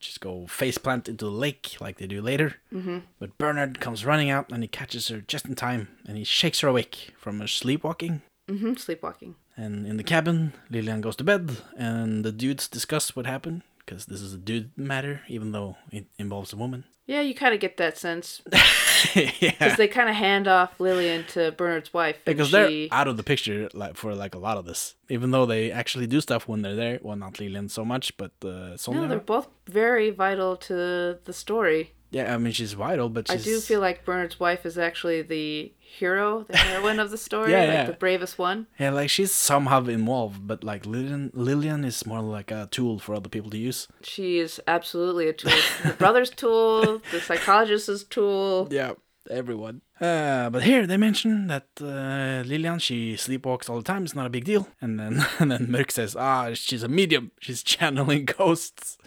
[0.00, 2.56] just go face plant into the lake like they do later.
[2.72, 2.98] Mm-hmm.
[3.18, 6.60] But Bernard comes running out and he catches her just in time and he shakes
[6.60, 8.22] her awake from her sleepwalking.
[8.48, 9.34] hmm sleepwalking.
[9.56, 14.06] And in the cabin, Lillian goes to bed and the dudes discuss what happened because
[14.06, 16.84] this is a dude matter, even though it involves a woman.
[17.06, 18.40] Yeah, you kind of get that sense
[19.16, 19.32] yeah.
[19.40, 22.18] because they kind of hand off Lillian to Bernard's wife.
[22.24, 22.52] Because she...
[22.52, 25.72] they're out of the picture like for like a lot of this, even though they
[25.72, 27.00] actually do stuff when they're there.
[27.02, 29.02] Well, not Lillian so much, but uh, Sonia.
[29.02, 31.94] No, they're both very vital to the story.
[32.10, 35.72] Yeah, I mean she's vital, but I do feel like Bernard's wife is actually the
[35.80, 37.84] hero, the heroine of the story, Yeah, like yeah.
[37.86, 38.66] the bravest one.
[38.78, 43.14] Yeah, like she's somehow involved, but like Lillian, Lillian is more like a tool for
[43.14, 43.86] other people to use.
[44.02, 45.52] She is absolutely a tool.
[45.84, 48.66] the brother's tool, the psychologist's tool.
[48.70, 48.92] Yeah,
[49.30, 49.82] everyone.
[50.00, 54.02] Uh, but here they mention that uh, Lillian she sleepwalks all the time.
[54.04, 54.66] It's not a big deal.
[54.80, 57.30] And then and then Mørk says, ah, she's a medium.
[57.40, 58.98] She's channeling ghosts.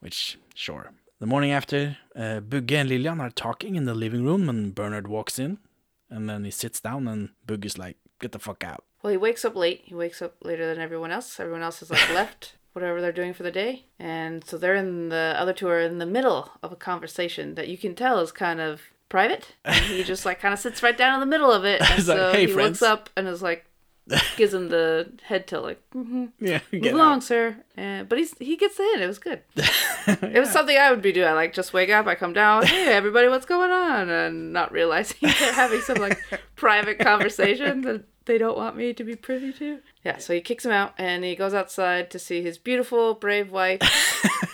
[0.00, 0.92] Which sure.
[1.20, 5.06] The morning after, uh, Bugge and Lillian are talking in the living room, and Bernard
[5.06, 5.58] walks in,
[6.08, 9.16] and then he sits down, and Bugge is like, "Get the fuck out." Well, he
[9.18, 9.82] wakes up late.
[9.84, 11.38] He wakes up later than everyone else.
[11.38, 15.10] Everyone else has like left whatever they're doing for the day, and so they're in
[15.10, 18.32] the other two are in the middle of a conversation that you can tell is
[18.32, 19.54] kind of private.
[19.64, 21.90] And he just like kind of sits right down in the middle of it, and
[21.90, 23.66] He's like, so "Hey, he friends." looks up and is like,
[24.36, 27.22] gives him the head tilt, like, mm-hmm, Yeah, move along, out.
[27.24, 27.56] sir.
[27.76, 29.02] And but he's he gets the hint.
[29.02, 29.42] It was good.
[30.06, 31.28] It was something I would be doing.
[31.28, 34.08] I like just wake up, I come down, hey everybody, what's going on?
[34.08, 36.18] And not realizing they're having some like
[36.56, 39.78] private conversation that they don't want me to be privy to.
[40.04, 43.50] Yeah, so he kicks him out and he goes outside to see his beautiful, brave
[43.50, 43.80] wife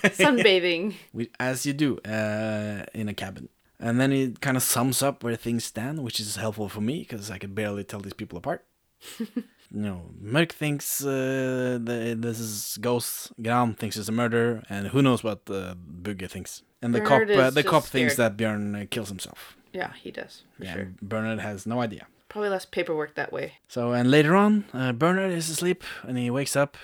[0.02, 0.94] sunbathing.
[1.12, 3.48] We- as you do uh, in a cabin.
[3.78, 7.00] And then he kind of sums up where things stand, which is helpful for me
[7.00, 8.64] because I can barely tell these people apart.
[9.18, 9.26] you
[9.70, 13.32] know, Mørk thinks uh, the, this is ghosts.
[13.42, 16.62] Gran thinks it's a murder, and who knows what uh, Bugge thinks.
[16.82, 19.57] And the Bernard cop, uh, the cop thinks that Björn uh, kills himself.
[19.72, 20.42] Yeah, he does.
[20.57, 20.92] For yeah, sure.
[21.03, 22.07] Bernard has no idea.
[22.28, 23.55] Probably less paperwork that way.
[23.68, 26.76] So, and later on, uh, Bernard is asleep and he wakes up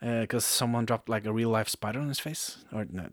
[0.00, 2.64] because someone dropped like a real life spider on his face.
[2.72, 3.08] Or no,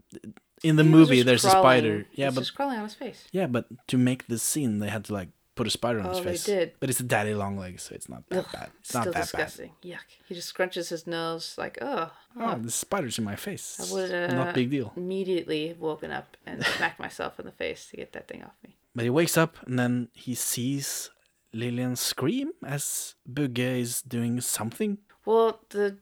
[0.63, 2.05] in the He movie, there's a spider.
[2.13, 3.27] Yeah, but just crawling on his face.
[3.31, 6.19] Yeah, but to make this scene, they had to like put a spider on his
[6.19, 6.43] Oh, they face.
[6.45, 6.73] did.
[6.79, 8.69] But it's a daddy long leg, so it's not that Ugh, bad.
[8.79, 9.71] It's not Still that disgusting.
[9.83, 9.99] Yuck.
[10.27, 12.11] He just scrunches his nose like, oh.
[12.35, 12.59] bad.
[12.59, 13.79] Oh, the spider's in my face.
[13.79, 14.93] I would uh, not big deal.
[14.95, 18.75] Immediately woken up and smacked myself in the face to get that thing off me.
[18.95, 21.09] But he wakes up and then he sees
[21.53, 24.97] Lillian scream as Bugge is doing something.
[25.25, 25.97] Well, the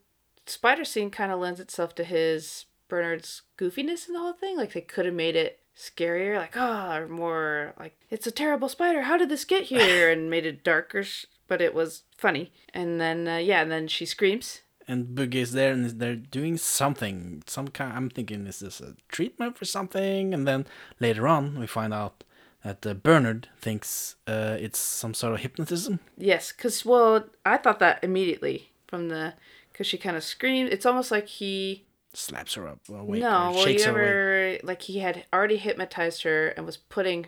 [0.45, 4.57] spider scene kind of lends itself to his Bernard's goofiness in the whole thing.
[4.57, 8.69] Like they could have made it scarier, like oh, or more like it's a terrible
[8.69, 9.03] spider.
[9.03, 10.11] How did this get here?
[10.11, 11.03] and made it darker,
[11.47, 12.51] but it was funny.
[12.73, 14.61] And then uh, yeah, and then she screams.
[14.87, 17.43] And Bugge is there and they're doing something.
[17.45, 17.93] Some kind.
[17.95, 20.33] I'm thinking, is this a treatment for something?
[20.33, 20.65] And then
[20.99, 22.23] later on, we find out
[22.63, 25.99] that uh, Bernard thinks uh, it's some sort of hypnotism.
[26.17, 29.35] Yes, because, well, I thought that immediately from the.
[29.71, 30.73] Because she kind of screamed.
[30.73, 31.85] It's almost like he.
[32.19, 33.21] Slaps her up uh, awake.
[33.21, 34.57] no, or well, you ever.
[34.63, 37.27] Like he had already hypnotized her and was putting.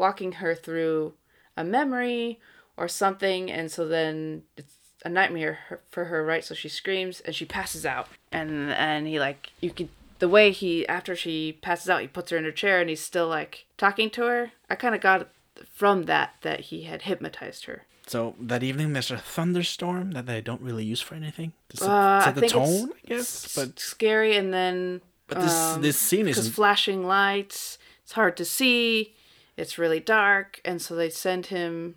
[0.00, 1.12] walking her through
[1.58, 2.40] a memory
[2.74, 3.50] or something.
[3.50, 4.74] And so then it's
[5.04, 5.58] a nightmare
[5.90, 6.42] for her, right?
[6.42, 8.08] So she screams and she passes out.
[8.32, 9.90] And, and he, like, you could.
[10.20, 13.04] The way he, after she passes out, he puts her in her chair and he's
[13.04, 14.52] still, like, talking to her.
[14.70, 15.28] I kind of got
[15.70, 17.84] from that that he had hypnotized her.
[18.10, 21.88] So that evening, there's a thunderstorm that they don't really use for anything to set,
[21.88, 23.54] Uh, set I the tone, I guess.
[23.54, 26.52] But scary and then but this um, this scene isn't.
[26.52, 29.14] flashing lights it's hard to see
[29.56, 31.94] it's really dark and so they send him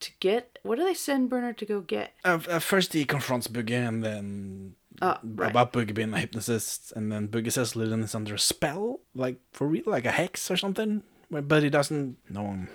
[0.00, 3.48] to get what do they send bernard to go get Uh, uh, first, he confronts
[3.48, 5.50] Bugge, and then oh right.
[5.50, 9.38] about Bugge being a hypnotist, and then Bugge says Lillian is under a spell, like
[9.56, 11.02] for real, like a hex or something.
[11.30, 12.18] But but he doesn't.
[12.28, 12.68] No one,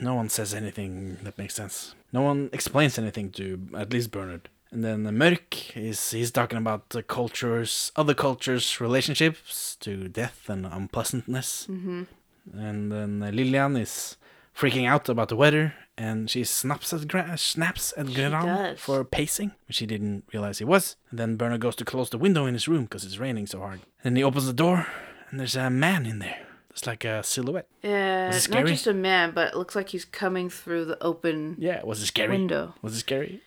[0.00, 1.94] no one says anything that makes sense.
[2.12, 4.48] No one explains anything to at least Bernard.
[4.70, 10.48] And then uh, Mørk is he's talking about the cultures, other cultures' relationships to death
[10.48, 11.66] and unpleasantness.
[11.70, 12.02] Mm-hmm.
[12.54, 14.16] And then Lillian is
[14.56, 19.52] freaking out about the weather, and she snaps at Gra- snaps at Gran for pacing,
[19.68, 20.96] which he didn't realize he was.
[21.10, 23.60] And then Bernard goes to close the window in his room because it's raining so
[23.60, 23.80] hard.
[24.04, 24.86] And he opens the door,
[25.30, 26.47] and there's a man in there.
[26.78, 27.66] It's like a silhouette.
[27.82, 31.02] yeah Was it not just a man but it looks like he's coming through the
[31.02, 32.28] open Yeah, was it scary?
[32.30, 32.74] Window.
[32.82, 33.40] Was it scary?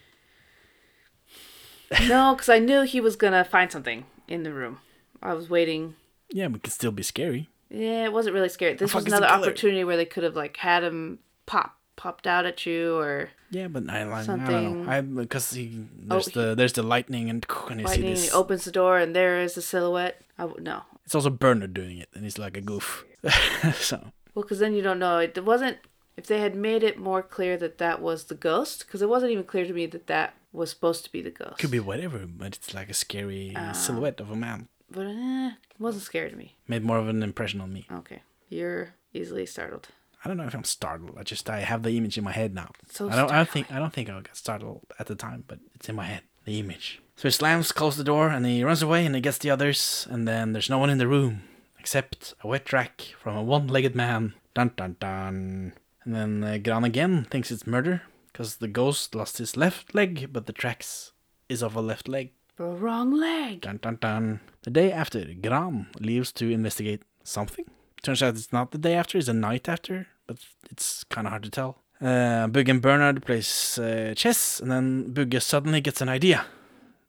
[2.07, 4.79] no because i knew he was gonna find something in the room
[5.21, 5.95] i was waiting
[6.31, 7.49] Yeah, we could still be scary.
[7.69, 10.83] yeah it wasn't really scary this was another opportunity where they could have like had
[10.83, 14.91] him pop popped out at you or Yeah, but I, like, I don't Something- know.
[14.91, 18.09] I because he oh, there's Oh, the there's the lightning and and you see lightning.
[18.11, 18.25] this.
[18.25, 20.19] He opens the door and there is the silhouette.
[20.39, 20.81] I no.
[21.05, 23.03] It's also Bernard doing it, and he's like a goof.
[23.73, 25.17] so Well, because then you don't know.
[25.19, 25.77] It wasn't.
[26.17, 29.31] If they had made it more clear that that was the ghost, because it wasn't
[29.31, 31.57] even clear to me that that was supposed to be the ghost.
[31.57, 33.71] could be whatever, but it's like a scary Ah.
[33.71, 34.67] silhouette of a man.
[34.89, 36.57] But eh, it wasn't scary to me.
[36.67, 37.87] Made more of an impression on me.
[37.91, 39.87] Okay, you're easily startled.
[40.23, 41.17] I don't know if I'm startled.
[41.17, 42.71] I just I have the image in my head now.
[42.89, 43.31] So I don't.
[43.31, 43.71] I don't think.
[43.71, 46.21] I don't think I got startled at the time, but it's in my head.
[46.45, 47.01] The image.
[47.15, 50.07] So he slams, closes the door, and he runs away, and he gets the others,
[50.11, 51.43] and then there's no one in the room
[51.81, 54.33] except a wet track from a one-legged man.
[54.53, 55.73] Dun dun dun.
[56.03, 60.29] And then uh, Gran again thinks it's murder because the ghost lost his left leg,
[60.31, 61.11] but the tracks
[61.49, 62.33] is of a left leg.
[62.57, 63.61] The wrong leg.
[63.61, 64.41] Dun dun dun.
[64.61, 67.65] The day after, Gran leaves to investigate something.
[68.03, 70.07] Turns out it's not the day after; it's the night after.
[70.27, 70.37] but
[70.69, 71.77] it's kind of hard to tell.
[71.99, 76.45] Uh, Bugge and Bernard plays uh, chess, and then Bugge suddenly gets an idea.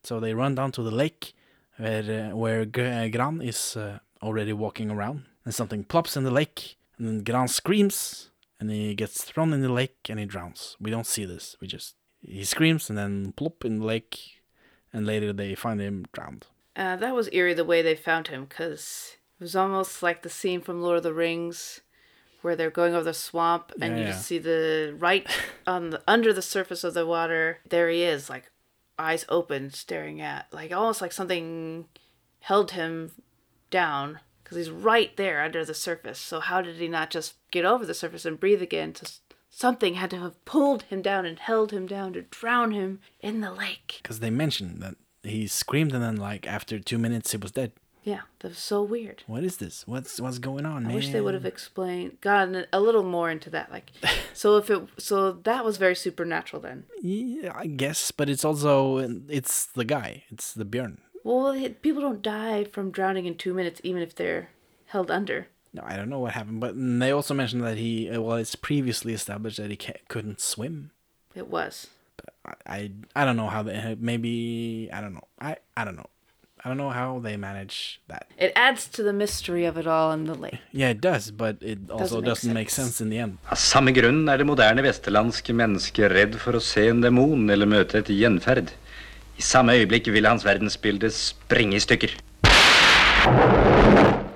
[0.03, 1.35] So they run down to the lake
[1.77, 6.31] where uh, where uh, Gran is uh, already walking around, and something plops in the
[6.31, 10.77] lake, and then Gran screams, and he gets thrown in the lake and he drowns.
[10.81, 11.57] We don't see this.
[11.61, 14.41] We just he screams and then plop in the lake,
[14.93, 16.47] and later they find him drowned.
[16.77, 20.31] Uh, that was eerie the way they found him because it was almost like the
[20.31, 21.81] scene from Lord of the Rings
[22.41, 24.11] where they're going over the swamp and Yeah, you yeah.
[24.12, 25.27] just see the right
[25.66, 27.59] on the under the surface of the water.
[27.68, 28.51] There he is, like
[28.99, 31.87] eyes open, staring at, like almost like something
[32.41, 33.12] held him
[33.73, 36.20] down because he's right there under the surface.
[36.20, 38.93] So how did he not just get over the surface and breathe again?
[38.93, 39.11] To
[39.51, 43.41] something had to have pulled him down and held him down to drown him in
[43.41, 43.99] the lake.
[44.03, 44.95] Because they mentioned that
[45.25, 47.73] he screamed, and then like after two minutes he was dead.
[48.05, 49.23] Yeah, that was so weird.
[49.29, 49.87] What is this?
[49.87, 50.95] What's what's going on, I man?
[50.97, 53.70] wish they would have explained, gotten a little more into that.
[53.70, 53.93] Like,
[54.35, 56.85] so if it, so that was very supernatural then.
[57.01, 58.99] Yeah, I guess, but it's also
[59.29, 60.25] it's the guy.
[60.31, 60.99] It's the Björn.
[61.25, 64.51] Well, people don't die from drowning in two minutes, even if they're
[64.87, 65.47] held under.
[65.73, 68.55] No, I don't know what happened, but they also mentioned that he uh, well, it's
[68.57, 70.91] previously established that he ca- couldn't swim.
[71.35, 71.89] It was.
[72.45, 76.11] I, I I don't know how they maybe I don't know I I don't know
[76.64, 78.27] I don't know how they manage that.
[78.39, 80.61] It adds to the mystery of it all in the lake.
[80.70, 82.89] Yeah, it does, but it also make doesn't make sense.
[82.89, 83.39] sense in the end.
[83.51, 87.66] Av samme grunn er det moderne vesterlandske mennesket redd for å se en demon eller
[87.66, 88.70] møte et gjenferd.
[89.39, 92.09] I samme øyeblikk vil hans verdensbilde sprenge i stykker.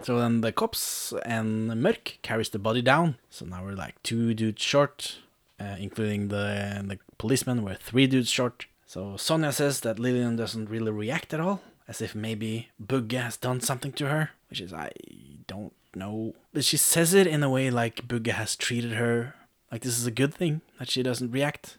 [0.03, 3.16] So then the cops and Mørk carries the body down.
[3.30, 5.20] So now we're like two dudes short,
[5.61, 7.64] uh, including the the policeman.
[7.64, 8.66] We're three dudes short.
[8.86, 13.36] So Sonia says that Lillian doesn't really react at all, as if maybe Bugge has
[13.36, 14.90] done something to her, which is I
[15.49, 16.34] don't know.
[16.55, 19.34] But she says it in a way like Bugge has treated her
[19.72, 21.78] like this is a good thing that she doesn't react.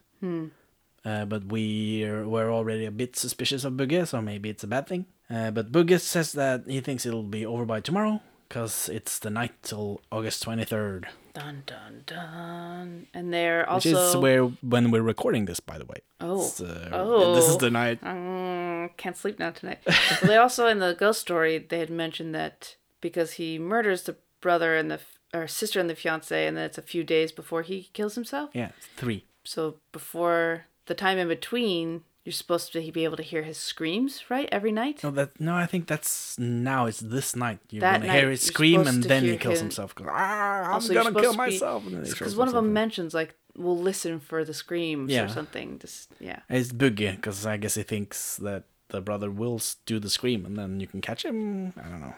[1.04, 4.86] Uh, but we're, we're already a bit suspicious of Bugge, so maybe it's a bad
[4.86, 5.06] thing.
[5.30, 9.30] Uh, but Bugge says that he thinks it'll be over by tomorrow, because it's the
[9.30, 11.04] night till August 23rd.
[11.34, 13.06] Dun dun dun.
[13.14, 13.90] And they're also.
[13.90, 15.98] Which is where when we're recording this, by the way.
[16.20, 16.40] Oh.
[16.40, 17.34] It's, uh, Oh.
[17.34, 18.00] This is the night.
[18.02, 19.78] Mm, can't sleep now tonight.
[20.22, 24.76] they also in the ghost story they had mentioned that because he murders the brother
[24.76, 25.00] and the
[25.34, 28.50] or sister and the fiance, and then it's a few days before he kills himself.
[28.54, 29.24] Yeah, three.
[29.44, 34.24] So before the time in between, you're supposed to be able to hear his screams,
[34.28, 34.48] right?
[34.52, 35.02] Every night.
[35.04, 36.86] No, that no, I think that's now.
[36.86, 37.60] It's this night.
[37.70, 39.94] You're That gonna hear his scream, and then he kills him- himself.
[39.94, 41.86] Goes, ah, I'm gonna kill be- myself.
[41.86, 45.24] and then he Because one of them mentions like we'll listen for the screams Yeah.
[45.24, 45.78] or something.
[45.78, 46.40] Just yeah.
[46.50, 50.56] It's Bugge because I guess he thinks that the brother will do the scream, and
[50.56, 51.72] then you can catch him.
[51.76, 52.14] I don't know.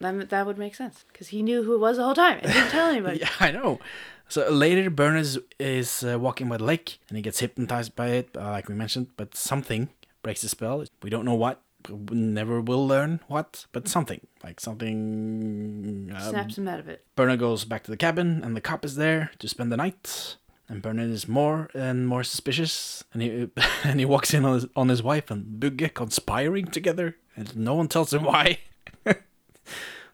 [0.00, 2.52] That, that would make sense because he knew who it was the whole time and
[2.52, 3.18] didn't tell anybody.
[3.20, 3.80] Yeah, I know.
[4.28, 5.26] So later, Bernard
[5.58, 8.74] is, uh, walking by the lake and he gets hypnotized by it, uh, like we
[8.74, 9.08] mentioned.
[9.16, 9.88] But something
[10.22, 10.84] breaks the spell.
[11.02, 11.62] We don't know what.
[11.88, 16.12] We never will learn what, but something like something.
[16.14, 17.04] Uh, Snaps him out of it.
[17.14, 20.36] Bernard goes back to the cabin, and the cop is there to spend the night.
[20.68, 23.48] And Bernard is more and more suspicious, and he
[23.84, 27.74] and he walks in on his, on his wife and Bugge conspiring together, and no
[27.74, 28.58] one tells him why.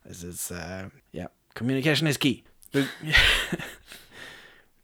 [0.05, 2.45] this is uh, yeah, communication is key.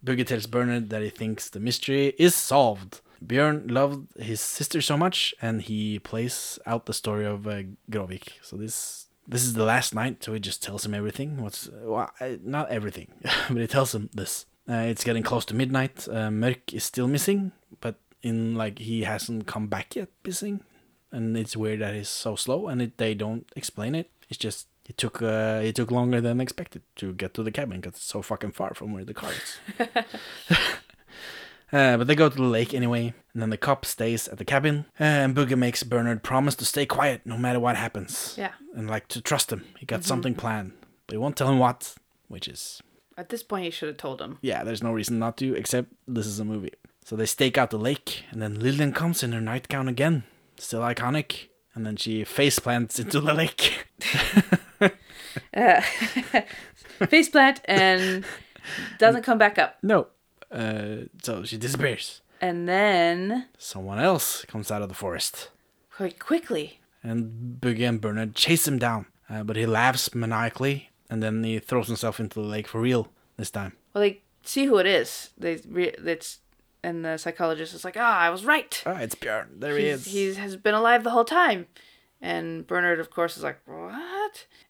[0.05, 3.01] Bugge tells Bernard that he thinks the mystery is solved.
[3.25, 8.35] Björn loved his sister so much, and he plays out the story of uh, Grovik.
[8.43, 11.43] So this this is the last night, so he just tells him everything.
[11.43, 12.11] What's well,
[12.45, 14.47] not everything, but he tells him this.
[14.69, 16.07] Uh, it's getting close to midnight.
[16.09, 20.61] Uh, Mørk is still missing, but in like he hasn't come back yet, missing,
[21.11, 24.11] and it's weird that he's so slow, and it, they don't explain it.
[24.29, 27.81] It's just it took uh, it took longer than expected to get to the cabin
[27.81, 29.59] because it's so fucking far from where the car is.
[31.71, 34.45] Uh, but they go to the lake anyway, and then the cop stays at the
[34.45, 34.87] cabin.
[34.99, 38.35] And Booger makes Bernard promise to stay quiet no matter what happens.
[38.39, 38.53] Yeah.
[38.75, 39.67] And like to trust him.
[39.79, 40.73] He got something planned,
[41.07, 41.95] but he won't tell him what,
[42.29, 42.81] which is
[43.19, 44.39] At this point, he should have told him.
[44.41, 46.73] yeah, there's no reason not to, except this is a movie.
[47.05, 50.25] So they stake out the lake, and then Lillian comes in her nightgown again,
[50.57, 53.85] still iconic, and then she face plants into the lake.
[57.01, 58.25] Faceplant and
[58.99, 59.79] doesn't come back up.
[59.83, 60.09] no,
[60.51, 62.21] uh, so she disappears.
[62.41, 65.51] And then, Someone else comes out of the forest.
[65.91, 69.07] quite quickly, and Bugge and Bernard chase him down.
[69.31, 73.09] Uh, but he laughs maniacally, and then he throws himself into the lake for real
[73.37, 73.73] this time.
[73.93, 75.31] well, they see who it is.
[75.37, 76.39] They re- it's
[76.83, 78.83] and the psychologist is like, ah, I was right.
[78.87, 79.47] Ah, it's Björn.
[79.59, 80.05] There he is.
[80.07, 81.67] he has been alive the whole time.
[82.23, 83.93] And Bernard, of course, is like, what?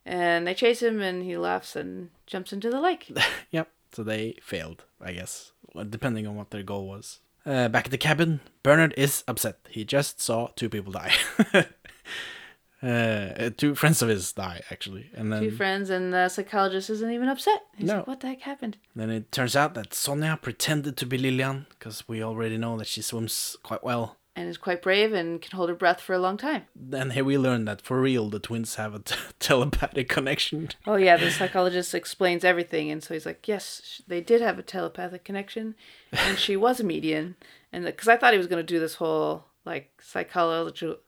[0.06, 3.11] And they chase him, and he laughs and jumps into the lake.
[3.50, 3.68] Yep.
[3.92, 5.52] so they failed, I guess,
[5.90, 7.20] depending on what their goal was.
[7.46, 9.59] Uh, back at the cabin, Bernard is upset.
[9.70, 11.12] He just saw two people die.
[12.82, 17.11] uh, two friends of his die, actually, and then Two friends, and the psychologist isn't
[17.11, 17.61] even upset.
[17.76, 17.96] He's No.
[17.98, 18.76] like, what the heck happened?
[18.94, 22.86] Then it turns out that Sonia pretended to be Lillian because we already know that
[22.86, 24.16] she swims quite well.
[24.39, 26.62] And is quite brave and can hold her breath for a long time.
[26.76, 30.68] Then here we learn that for real the twins have a t- telepathic connection.
[30.86, 32.89] Oh, yeah, the psychologist explains everything.
[32.93, 35.74] And so he's like, yes, they did have a telepathic connection.
[36.12, 37.34] And she was a median.
[37.72, 40.99] And because I thought he was going to do this whole, like, psychological.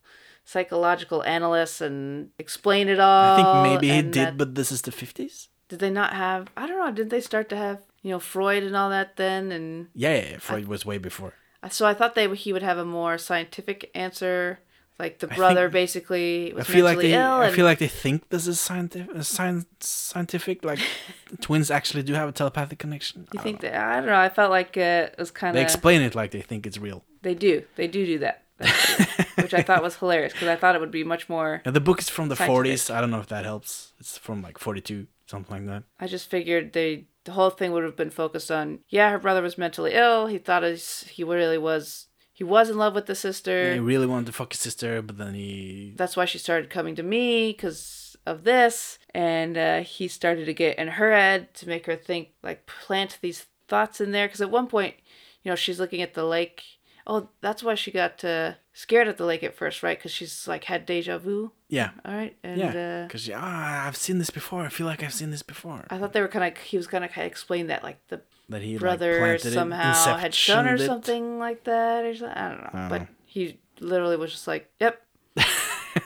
[0.45, 3.33] Psychological analyst and explain it all.
[3.33, 5.49] I think maybe he did, that- but this is the fifties.
[5.69, 6.49] did they not have?
[6.57, 6.91] I don't know.
[6.91, 9.53] Did they start to have you know Freud and all that then?
[9.53, 11.35] And Yeah, yeah, yeah, Freud was way before.
[11.69, 14.61] So I thought they he would have a more scientific answer.
[14.99, 17.33] Like the brother think- basically I was feel like mentally they, ill.
[17.41, 20.63] I and feel like they think this is scientific, uh, science, scientific.
[20.63, 20.79] Like
[21.41, 23.27] twins actually do have a telepathic connection.
[23.33, 24.21] you I think that I don't know.
[24.21, 25.55] I felt like uh, it was kind of.
[25.55, 27.03] they explain it like they think it's real.
[27.23, 28.43] they do they do do that,
[29.37, 31.63] which I thought was hilarious because I thought it would be much more.
[31.65, 32.91] Yeah, the book is from the forties.
[32.91, 33.93] I don't know if that helps.
[34.01, 35.85] It's from like forty two, something like that.
[35.99, 39.43] I just figured they the whole thing would have been focused on yeah her brother
[39.43, 40.27] was mentally ill.
[40.27, 43.75] He thought his, he really was he was in love with the sister.
[43.75, 46.95] he really wanted to fuck his sister, but then he that's why she started coming
[46.97, 51.69] to me because of this and uh, he started to get in her head to
[51.69, 54.95] make her think like plant these thoughts in there because at one point
[55.43, 56.63] you know she's looking at the lake
[57.07, 60.47] oh that's why she got uh, scared at the lake at first right because she's
[60.49, 64.31] like had deja vu yeah all right and yeah uh, because ah I've seen this
[64.31, 64.63] before.
[64.65, 65.87] I feel like I've seen this before.
[65.91, 68.21] i thought they were kind of he was gonna kind of explain that like the
[68.49, 70.81] that he brother like, somehow had shown her it.
[70.87, 74.69] something like that or something i don't know don't but he literally was just like
[74.81, 75.01] yep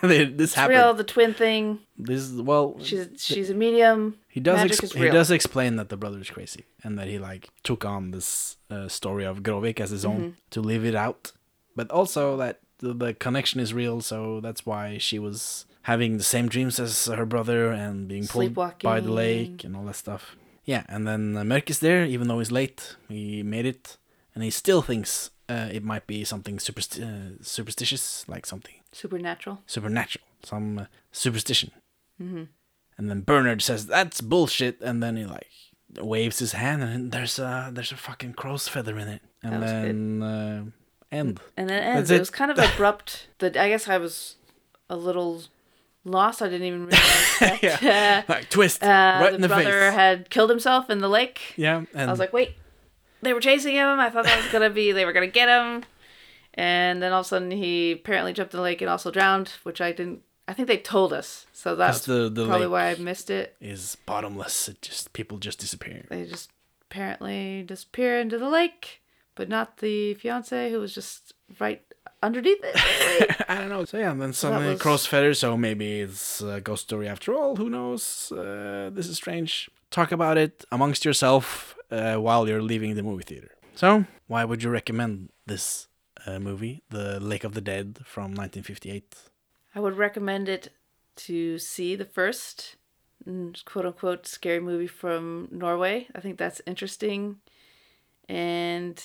[0.03, 0.77] this it's happened.
[0.79, 2.77] real the twin thing This is well.
[2.81, 4.57] she's she's a medium He does.
[4.57, 7.45] Magic Ex- is he does explain that the brother is crazy and that he like
[7.69, 10.23] took on this uh, story of Grovik as his Mm-hmm.
[10.23, 11.23] own to live it out,
[11.79, 14.01] but also that the, the connection is real.
[14.01, 18.55] So that's why she was having the same dreams as her brother and being pulled
[18.55, 20.35] by the lake and all that stuff.
[20.73, 22.97] Yeah, and then uh, Mørk is there, even though he's late.
[23.09, 23.99] He made it,
[24.35, 29.57] and he still thinks uh, it might be something supersti- uh, superstitious, like something supernatural
[29.67, 31.71] supernatural, some uh, superstition.
[32.21, 32.45] Mm-hmm.
[32.97, 35.49] And then Bernard says that's bullshit, and then he like
[36.01, 39.61] waves his hand, and there's a there's a fucking crow's feather in it, and That
[39.61, 39.85] was good.
[39.85, 40.65] then uh,
[41.11, 41.41] end.
[41.57, 42.11] And then it ends.
[42.11, 42.17] It.
[42.17, 42.19] it.
[42.21, 43.29] was kind of abrupt.
[43.39, 44.37] That I guess I was
[44.89, 45.43] a little
[46.05, 46.41] lost.
[46.43, 48.23] I didn't even realize that Yeah.
[48.29, 49.95] Like twist uh, right the in the brother face.
[49.95, 51.41] had killed himself in the lake.
[51.57, 52.55] yeah, and I was like, wait,
[53.23, 53.99] they were chasing him.
[53.99, 55.83] I thought that was gonna be they were gonna get him,
[56.55, 59.49] and then all of a sudden he apparently jumped in the lake and also drowned,
[59.65, 60.23] which I didn't.
[60.47, 63.57] I think they told us, so that's the- the probably why I missed it.
[63.61, 64.69] is bottomless.
[64.69, 66.05] It just people just disappear.
[66.11, 66.51] They just
[66.91, 69.01] apparently disappear into the lake,
[69.35, 71.83] but not the fiance who was just right
[72.23, 72.77] underneath it.
[73.49, 73.85] I don't know.
[73.85, 75.35] So yeah, and then suddenly was- crow's feather.
[75.35, 77.57] So maybe it's a ghost story after all.
[77.57, 78.31] Who knows?
[78.33, 79.71] Uh, this is strange.
[79.91, 83.53] Talk about it amongst yourself uh, while you're leaving the movie theater.
[83.77, 85.89] So why would you recommend this
[86.27, 89.15] uh, movie, The Lake of the Dead from 1958?
[89.75, 90.73] I would recommend it
[91.17, 92.77] to see the first
[93.65, 96.09] quote unquote scary movie from Norway.
[96.15, 97.41] I think that's interesting.
[98.29, 99.03] And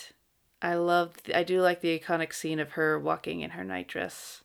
[0.62, 4.44] I love, I do like the iconic scene of her walking in her nightdress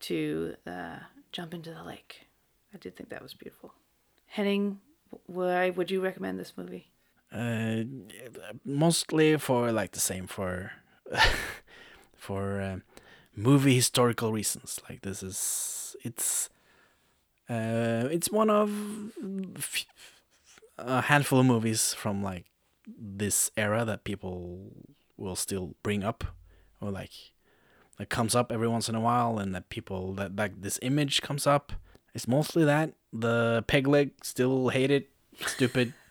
[0.00, 0.98] to uh,
[1.32, 2.28] jump into the lake.
[2.74, 3.74] I did think that was beautiful.
[4.26, 4.80] Henning,
[5.26, 6.90] why would you recommend this movie?
[7.32, 7.84] Uh,
[8.64, 10.72] mostly for like the same for
[12.16, 12.76] for uh,
[13.34, 14.80] movie historical reasons.
[14.88, 16.50] Like this is it's
[17.48, 18.70] uh, it's one of
[20.78, 22.46] a handful of movies from like
[22.86, 24.72] this era that people
[25.16, 26.24] will still bring up
[26.80, 27.12] or like
[27.98, 31.22] that comes up every once in a while and that people that like this image
[31.22, 31.72] comes up
[32.14, 35.10] it's mostly that the peg leg still hate it
[35.46, 35.92] stupid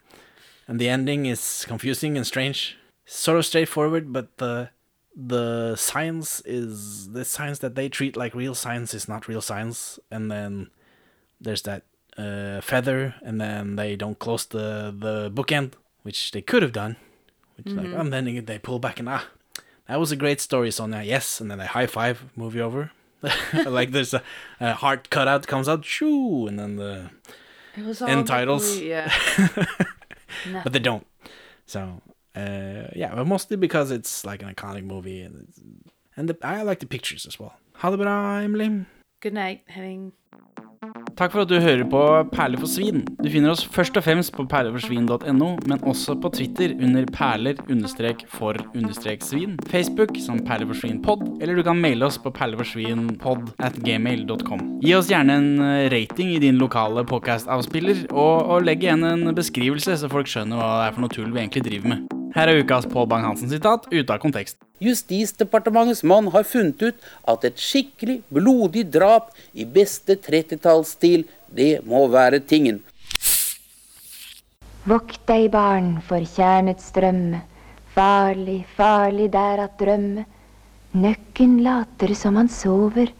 [0.71, 2.77] and the ending is confusing and strange.
[3.05, 4.69] Sort of straightforward, but the
[5.15, 9.99] the science is the science that they treat like real science is not real science.
[10.09, 10.69] And then
[11.39, 11.83] there's that
[12.17, 16.95] uh, feather, and then they don't close the the bookend, which they could have done.
[17.57, 19.27] Which like and then they pull back and ah,
[19.87, 21.03] that was a great story, Sonia.
[21.03, 22.91] Yes, and then they high five, movie over.
[23.65, 24.23] like there's a,
[24.59, 27.09] a heart cutout comes out, shoo, and then the
[27.77, 28.79] It was End titles.
[28.79, 29.13] Yeah.
[30.63, 31.05] but they don't.
[31.65, 32.01] So
[32.35, 35.59] uh, yeah, but mostly because it's like an iconic movie, and it's,
[36.15, 37.53] and the, I like the pictures as well.
[37.73, 38.85] Ha det bra, Emily.
[39.21, 40.11] Good night, Henning.
[41.13, 41.99] Takk for at du hører på
[42.31, 43.03] Perler for svin.
[43.21, 50.15] Du finner oss først og fremst på perleforsvin.no, men også på Twitter under perler-for-svin, Facebook
[50.25, 54.63] som perleforsvinpod, eller du kan maile oss på perleforsvinpod at gmail.com.
[54.81, 59.29] Gi oss gjerne en eh, rating i din lokale podcast-avspiller, og, og legg igjen en
[59.37, 62.20] beskrivelse, så folk skjønner hva det er for noe tull vi egentlig driver med.
[62.31, 64.55] Her er ukas Pål Bang-Hansen-sitat ute av kontekst.
[64.81, 72.05] Justisdepartementets mann har funnet ut at et skikkelig blodig drap i beste 30-tallsstil, det må
[72.09, 72.79] være tingen.
[74.87, 77.43] Vokt deg, barn, for kjernets drømme.
[77.93, 80.23] Farlig, farlig der at drømme.
[80.95, 83.11] Nøkken later som han sover.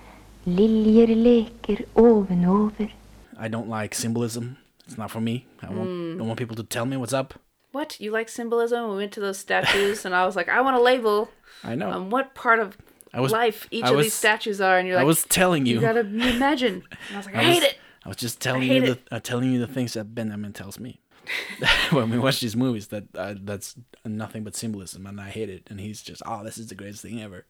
[0.48, 2.90] Liljer leker ovenover.
[3.38, 4.56] I don't like symbolism.
[4.88, 5.46] It's not for me.
[5.62, 7.36] I want, I want people to tell me what's up.
[7.72, 8.00] What?
[8.00, 8.90] You like symbolism?
[8.90, 11.30] We went to those statues, and I was like, I want a label
[11.64, 11.90] I know.
[11.90, 12.78] on what part of
[13.14, 15.66] I was- life each I of these statues are, and you're like, I was telling
[15.66, 15.76] you.
[15.76, 16.84] you gotta imagine.
[16.92, 17.78] And I was like, I, I hate it.
[18.06, 21.00] I was just telling you the uh, telling you the things that Benjamin tells me
[21.92, 22.88] when we watch these movies.
[22.88, 25.68] That uh, that's nothing but symbolism, and I hate it.
[25.70, 27.46] And he's just, oh, this is the greatest thing ever.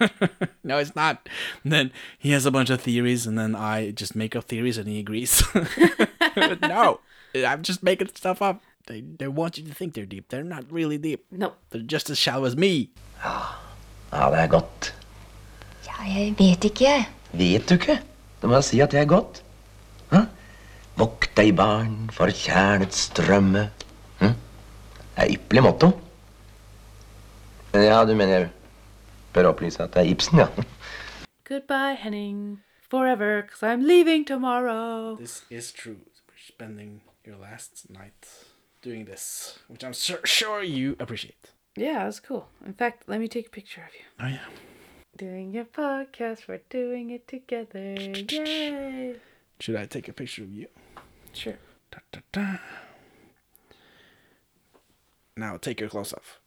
[0.64, 1.28] no, it's not.
[1.62, 4.78] And then he has a bunch of theories, and then I just make up theories,
[4.78, 5.42] and he agrees.
[6.62, 7.00] no,
[7.34, 8.60] I'm just making stuff up.
[8.88, 10.28] They they want you to think they're deep.
[10.28, 11.26] They're not really deep.
[11.30, 11.52] No.
[11.70, 12.88] They're just as shallow as me.
[14.12, 14.94] Ja, det er godt.
[15.86, 17.06] Ja, jeg vet ikke.
[17.32, 17.98] Vet du ikke?
[18.40, 19.42] Da må jeg si at det er godt.
[20.12, 20.22] Hæ?
[20.96, 23.68] Vokt deg, barn, for kjernets strømme.
[24.22, 24.32] Hm?
[25.14, 25.92] Det er ypperlig motto.
[27.74, 28.48] Ja, du mener
[29.32, 30.46] Bør opplyse at det er Ibsen, ja.
[31.44, 32.62] Goodbye, Henning.
[32.90, 35.16] Forever, because I'm leaving tomorrow.
[35.16, 36.00] This is true.
[36.28, 38.47] We're spending your last night
[38.82, 41.52] doing this, which I'm sur- sure you appreciate.
[41.76, 42.48] Yeah, that's cool.
[42.64, 44.04] In fact, let me take a picture of you.
[44.20, 44.46] Oh yeah.
[45.16, 47.94] Doing your podcast, we're doing it together.
[47.94, 49.16] Yay!
[49.60, 50.68] Should I take a picture of you?
[51.32, 51.58] Sure.
[51.90, 52.58] Da, da, da.
[55.36, 56.40] Now take your clothes off.